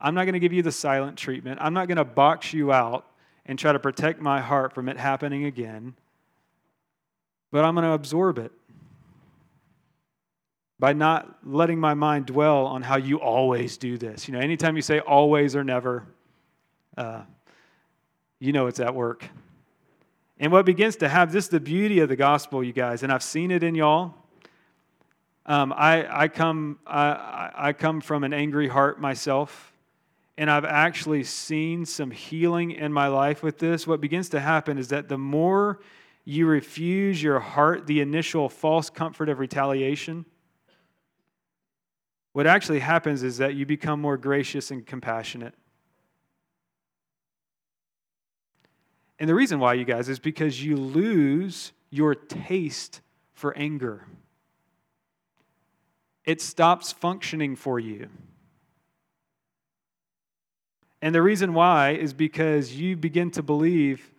I'm 0.00 0.16
not 0.16 0.24
gonna 0.24 0.40
give 0.40 0.52
you 0.52 0.62
the 0.62 0.72
silent 0.72 1.16
treatment. 1.16 1.60
I'm 1.62 1.74
not 1.74 1.86
gonna 1.86 2.04
box 2.04 2.52
you 2.52 2.72
out 2.72 3.06
and 3.46 3.56
try 3.56 3.70
to 3.70 3.78
protect 3.78 4.20
my 4.20 4.40
heart 4.40 4.74
from 4.74 4.88
it 4.88 4.96
happening 4.96 5.44
again. 5.44 5.94
But 7.52 7.64
I'm 7.64 7.76
gonna 7.76 7.92
absorb 7.92 8.38
it 8.38 8.50
by 10.78 10.92
not 10.92 11.38
letting 11.44 11.78
my 11.78 11.94
mind 11.94 12.26
dwell 12.26 12.66
on 12.66 12.82
how 12.82 12.96
you 12.96 13.20
always 13.20 13.76
do 13.76 13.96
this. 13.96 14.26
You 14.26 14.34
know, 14.34 14.40
anytime 14.40 14.76
you 14.76 14.82
say 14.82 14.98
always 15.00 15.54
or 15.54 15.62
never, 15.62 16.06
uh, 16.96 17.22
you 18.38 18.52
know 18.52 18.66
it's 18.66 18.80
at 18.80 18.94
work. 18.94 19.28
And 20.38 20.50
what 20.50 20.66
begins 20.66 20.96
to 20.96 21.08
have 21.08 21.32
this 21.32 21.44
is 21.44 21.50
the 21.50 21.60
beauty 21.60 22.00
of 22.00 22.08
the 22.08 22.16
gospel, 22.16 22.64
you 22.64 22.72
guys, 22.72 23.04
and 23.04 23.12
I've 23.12 23.22
seen 23.22 23.52
it 23.52 23.62
in 23.62 23.76
y'all. 23.76 24.14
Um, 25.46 25.72
I, 25.76 26.22
I, 26.22 26.28
come, 26.28 26.78
I, 26.86 27.50
I 27.54 27.72
come 27.72 28.00
from 28.00 28.24
an 28.24 28.32
angry 28.32 28.68
heart 28.68 29.00
myself, 29.00 29.72
and 30.36 30.50
I've 30.50 30.64
actually 30.64 31.24
seen 31.24 31.84
some 31.84 32.10
healing 32.10 32.72
in 32.72 32.92
my 32.92 33.06
life 33.08 33.42
with 33.42 33.58
this. 33.58 33.86
What 33.86 34.00
begins 34.00 34.28
to 34.30 34.40
happen 34.40 34.78
is 34.78 34.88
that 34.88 35.08
the 35.08 35.18
more 35.18 35.80
you 36.24 36.46
refuse 36.46 37.22
your 37.22 37.40
heart 37.40 37.86
the 37.86 38.00
initial 38.00 38.48
false 38.48 38.90
comfort 38.90 39.28
of 39.28 39.38
retaliation, 39.38 40.24
what 42.32 42.46
actually 42.46 42.80
happens 42.80 43.22
is 43.22 43.38
that 43.38 43.54
you 43.54 43.66
become 43.66 44.00
more 44.00 44.16
gracious 44.16 44.70
and 44.70 44.86
compassionate. 44.86 45.54
And 49.18 49.28
the 49.28 49.34
reason 49.34 49.60
why, 49.60 49.74
you 49.74 49.84
guys, 49.84 50.08
is 50.08 50.18
because 50.18 50.64
you 50.64 50.76
lose 50.76 51.72
your 51.90 52.14
taste 52.14 53.00
for 53.34 53.56
anger. 53.56 54.06
It 56.24 56.40
stops 56.40 56.92
functioning 56.92 57.54
for 57.54 57.78
you. 57.78 58.08
And 61.02 61.14
the 61.14 61.22
reason 61.22 61.52
why 61.52 61.90
is 61.90 62.12
because 62.12 62.74
you 62.74 62.96
begin 62.96 63.30
to 63.32 63.42
believe 63.42 64.12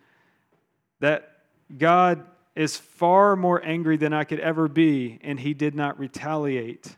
that 1.00 1.38
God 1.76 2.24
is 2.54 2.76
far 2.76 3.36
more 3.36 3.64
angry 3.64 3.96
than 3.96 4.12
I 4.12 4.24
could 4.24 4.40
ever 4.40 4.68
be, 4.68 5.18
and 5.22 5.40
he 5.40 5.54
did 5.54 5.74
not 5.74 5.98
retaliate. 5.98 6.94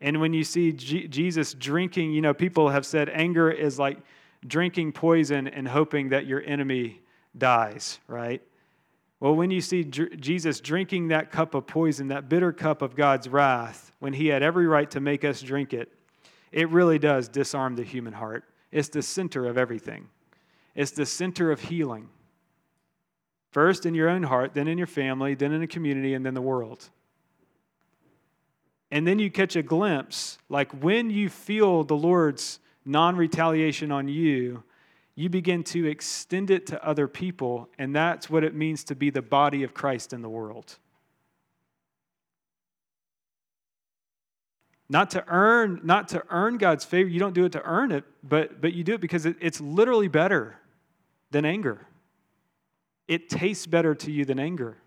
And 0.00 0.20
when 0.20 0.32
you 0.32 0.44
see 0.44 0.72
G- 0.72 1.08
Jesus 1.08 1.54
drinking, 1.54 2.12
you 2.12 2.20
know, 2.20 2.34
people 2.34 2.68
have 2.68 2.86
said 2.86 3.08
anger 3.08 3.50
is 3.50 3.78
like 3.78 3.98
drinking 4.46 4.92
poison 4.92 5.48
and 5.48 5.66
hoping 5.66 6.10
that 6.10 6.26
your 6.26 6.42
enemy 6.44 7.00
dies, 7.36 7.98
right? 8.06 8.42
Well, 9.20 9.34
when 9.34 9.50
you 9.50 9.60
see 9.60 9.82
Jesus 9.82 10.60
drinking 10.60 11.08
that 11.08 11.32
cup 11.32 11.54
of 11.54 11.66
poison, 11.66 12.08
that 12.08 12.28
bitter 12.28 12.52
cup 12.52 12.82
of 12.82 12.94
God's 12.94 13.28
wrath, 13.28 13.90
when 13.98 14.12
he 14.12 14.28
had 14.28 14.44
every 14.44 14.66
right 14.66 14.88
to 14.92 15.00
make 15.00 15.24
us 15.24 15.42
drink 15.42 15.72
it, 15.74 15.92
it 16.52 16.68
really 16.70 17.00
does 17.00 17.28
disarm 17.28 17.74
the 17.74 17.82
human 17.82 18.12
heart. 18.12 18.44
It's 18.70 18.88
the 18.88 19.02
center 19.02 19.46
of 19.46 19.58
everything, 19.58 20.08
it's 20.74 20.92
the 20.92 21.06
center 21.06 21.50
of 21.50 21.60
healing. 21.60 22.08
First 23.50 23.86
in 23.86 23.94
your 23.94 24.10
own 24.10 24.22
heart, 24.22 24.52
then 24.52 24.68
in 24.68 24.76
your 24.76 24.86
family, 24.86 25.34
then 25.34 25.52
in 25.52 25.60
the 25.60 25.66
community, 25.66 26.12
and 26.14 26.24
then 26.24 26.34
the 26.34 26.42
world. 26.42 26.90
And 28.90 29.06
then 29.06 29.18
you 29.18 29.30
catch 29.30 29.54
a 29.54 29.62
glimpse, 29.62 30.38
like 30.48 30.72
when 30.72 31.10
you 31.10 31.28
feel 31.28 31.84
the 31.84 31.96
Lord's 31.96 32.58
non 32.84 33.16
retaliation 33.16 33.92
on 33.92 34.08
you, 34.08 34.62
you 35.14 35.28
begin 35.28 35.64
to 35.64 35.86
extend 35.86 36.50
it 36.50 36.66
to 36.68 36.86
other 36.86 37.08
people, 37.08 37.68
and 37.76 37.94
that's 37.94 38.30
what 38.30 38.44
it 38.44 38.54
means 38.54 38.84
to 38.84 38.94
be 38.94 39.10
the 39.10 39.20
body 39.20 39.62
of 39.62 39.74
Christ 39.74 40.12
in 40.12 40.22
the 40.22 40.28
world. 40.28 40.78
Not 44.88 45.10
to 45.10 45.24
earn, 45.28 45.80
not 45.82 46.08
to 46.08 46.24
earn 46.30 46.56
God's 46.56 46.84
favor. 46.84 47.10
You 47.10 47.18
don't 47.18 47.34
do 47.34 47.44
it 47.44 47.52
to 47.52 47.62
earn 47.62 47.92
it, 47.92 48.04
but, 48.22 48.60
but 48.60 48.72
you 48.72 48.84
do 48.84 48.94
it 48.94 49.00
because 49.00 49.26
it, 49.26 49.36
it's 49.40 49.60
literally 49.60 50.08
better 50.08 50.56
than 51.30 51.44
anger. 51.44 51.86
It 53.06 53.28
tastes 53.28 53.66
better 53.66 53.94
to 53.96 54.10
you 54.10 54.24
than 54.24 54.38
anger. 54.38 54.78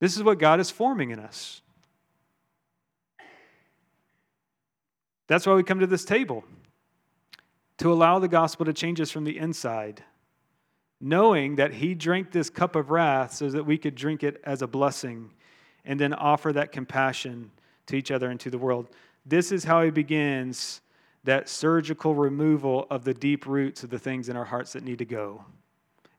This 0.00 0.16
is 0.16 0.22
what 0.22 0.38
God 0.38 0.60
is 0.60 0.70
forming 0.70 1.10
in 1.10 1.18
us. 1.18 1.62
That's 5.26 5.46
why 5.46 5.54
we 5.54 5.62
come 5.62 5.80
to 5.80 5.86
this 5.86 6.04
table 6.04 6.44
to 7.78 7.92
allow 7.92 8.18
the 8.18 8.28
gospel 8.28 8.66
to 8.66 8.72
change 8.72 9.00
us 9.00 9.10
from 9.10 9.24
the 9.24 9.38
inside, 9.38 10.04
knowing 11.00 11.56
that 11.56 11.74
He 11.74 11.94
drank 11.94 12.30
this 12.30 12.50
cup 12.50 12.76
of 12.76 12.90
wrath 12.90 13.34
so 13.34 13.48
that 13.48 13.64
we 13.64 13.78
could 13.78 13.94
drink 13.94 14.22
it 14.22 14.40
as 14.44 14.62
a 14.62 14.66
blessing 14.66 15.30
and 15.84 15.98
then 15.98 16.12
offer 16.14 16.52
that 16.52 16.72
compassion 16.72 17.50
to 17.86 17.96
each 17.96 18.10
other 18.10 18.30
and 18.30 18.38
to 18.40 18.50
the 18.50 18.58
world. 18.58 18.88
This 19.26 19.50
is 19.50 19.64
how 19.64 19.82
He 19.82 19.90
begins 19.90 20.80
that 21.24 21.48
surgical 21.48 22.14
removal 22.14 22.86
of 22.90 23.04
the 23.04 23.14
deep 23.14 23.46
roots 23.46 23.82
of 23.82 23.90
the 23.90 23.98
things 23.98 24.28
in 24.28 24.36
our 24.36 24.44
hearts 24.44 24.74
that 24.74 24.84
need 24.84 24.98
to 24.98 25.04
go. 25.06 25.44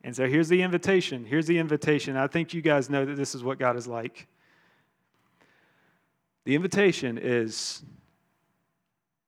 And 0.06 0.16
so 0.16 0.28
here's 0.28 0.50
the 0.50 0.62
invitation. 0.62 1.26
Here's 1.26 1.48
the 1.48 1.58
invitation. 1.58 2.16
I 2.16 2.28
think 2.28 2.54
you 2.54 2.62
guys 2.62 2.92
know 2.92 3.06
that 3.06 3.16
this 3.16 3.34
is 3.34 3.44
what 3.44 3.58
God 3.58 3.76
is 3.76 3.88
like. 3.88 4.28
The 6.44 6.54
invitation 6.54 7.18
is 7.18 7.82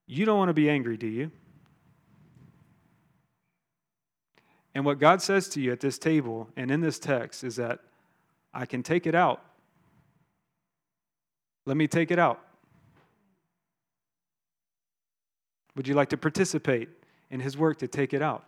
you 0.05 0.23
don't 0.23 0.37
want 0.37 0.49
to 0.49 0.53
be 0.53 0.69
angry, 0.69 0.95
do 0.95 1.07
you? 1.07 1.31
And 4.75 4.85
what 4.85 4.99
God 4.99 5.19
says 5.19 5.49
to 5.49 5.61
you 5.61 5.71
at 5.71 5.79
this 5.79 5.97
table 5.97 6.47
and 6.55 6.69
in 6.69 6.79
this 6.79 6.99
text 6.99 7.43
is 7.43 7.55
that 7.55 7.79
I 8.53 8.67
can 8.67 8.83
take 8.83 9.07
it 9.07 9.15
out. 9.15 9.41
Let 11.65 11.75
me 11.75 11.87
take 11.87 12.11
it 12.11 12.19
out. 12.19 12.39
Would 15.75 15.87
you 15.87 15.95
like 15.95 16.09
to 16.09 16.17
participate 16.17 16.89
in 17.31 17.39
His 17.39 17.57
work 17.57 17.79
to 17.79 17.87
take 17.87 18.13
it 18.13 18.21
out? 18.21 18.47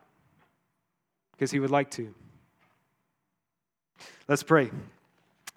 Because 1.40 1.52
He 1.52 1.60
would 1.62 1.72
like 1.72 1.90
to. 1.92 2.14
Let's 4.28 4.44
pray. 4.44 4.72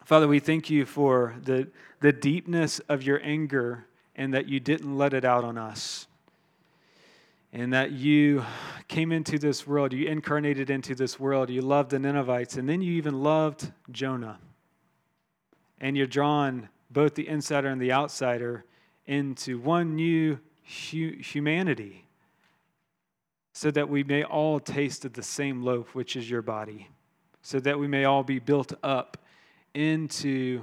Father, 0.05 0.29
we 0.29 0.39
thank 0.39 0.71
you 0.71 0.87
for 0.87 1.35
the, 1.43 1.67
the 1.99 2.13
deepness 2.13 2.79
of 2.89 3.03
your 3.03 3.21
anger 3.25 3.87
and 4.15 4.33
that 4.33 4.49
you 4.49 4.61
didn't 4.61 4.97
let 4.97 5.13
it 5.13 5.25
out 5.25 5.43
on 5.43 5.59
us. 5.59 6.07
And 7.53 7.73
that 7.73 7.91
you 7.91 8.45
came 8.87 9.11
into 9.11 9.41
this 9.41 9.67
world, 9.67 9.93
you 9.93 10.07
incarnated 10.07 10.71
into 10.71 10.95
this 10.95 11.19
world, 11.19 11.51
you 11.51 11.63
loved 11.63 11.91
the 11.91 11.99
Ninevites, 11.99 12.57
and 12.57 12.69
then 12.69 12.81
you 12.81 12.93
even 12.93 13.21
loved 13.21 13.73
Jonah. 13.91 14.39
And 15.81 15.97
you're 15.97 16.07
drawn 16.07 16.69
both 16.91 17.17
the 17.17 17.27
insider 17.27 17.67
and 17.67 17.83
the 17.83 17.93
outsider 17.93 18.65
into 19.05 19.59
one 19.59 19.97
new 19.97 20.39
hu- 20.93 21.17
humanity 21.17 22.07
so 23.53 23.71
that 23.71 23.89
we 23.89 24.03
may 24.03 24.23
all 24.25 24.59
taste 24.59 25.05
of 25.05 25.13
the 25.13 25.23
same 25.23 25.63
loaf, 25.63 25.95
which 25.95 26.17
is 26.17 26.29
your 26.29 26.43
body, 26.43 26.89
so 27.43 27.61
that 27.61 27.79
we 27.79 27.87
may 27.87 28.05
all 28.05 28.23
be 28.23 28.39
built 28.39 28.73
up 28.83 29.19
into, 29.75 30.63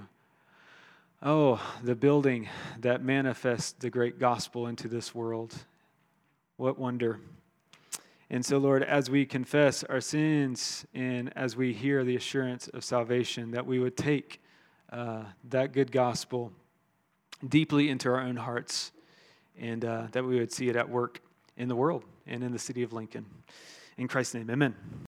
oh, 1.22 1.62
the 1.84 1.96
building 1.96 2.50
that 2.80 3.04
manifests 3.04 3.74
the 3.74 3.90
great 3.90 4.20
gospel 4.20 4.68
into 4.68 4.88
this 4.88 5.14
world. 5.14 5.54
What 6.58 6.80
wonder. 6.80 7.20
And 8.32 8.46
so, 8.46 8.58
Lord, 8.58 8.84
as 8.84 9.10
we 9.10 9.26
confess 9.26 9.84
our 9.84 10.02
sins 10.02 10.86
and 10.94 11.32
as 11.36 11.56
we 11.56 11.74
hear 11.74 12.04
the 12.04 12.16
assurance 12.16 12.68
of 12.70 12.84
salvation, 12.84 13.52
that 13.52 13.66
we 13.66 13.80
would 13.80 13.98
take 13.98 14.42
uh, 14.92 15.24
that 15.50 15.74
good 15.74 15.92
gospel 15.92 16.52
deeply 17.48 17.90
into 17.90 18.10
our 18.10 18.20
own 18.20 18.36
hearts 18.36 18.92
and 19.60 19.86
uh, 19.86 20.08
that 20.12 20.24
we 20.24 20.38
would 20.40 20.52
see 20.52 20.70
it 20.70 20.76
at 20.76 20.90
work 20.90 21.22
in 21.56 21.68
the 21.68 21.76
world 21.76 22.04
and 22.30 22.44
in 22.44 22.52
the 22.52 22.60
city 22.60 22.84
of 22.84 22.94
Lincoln. 22.94 23.26
In 23.98 24.08
Christ's 24.08 24.36
name, 24.36 24.50
amen. 24.50 25.09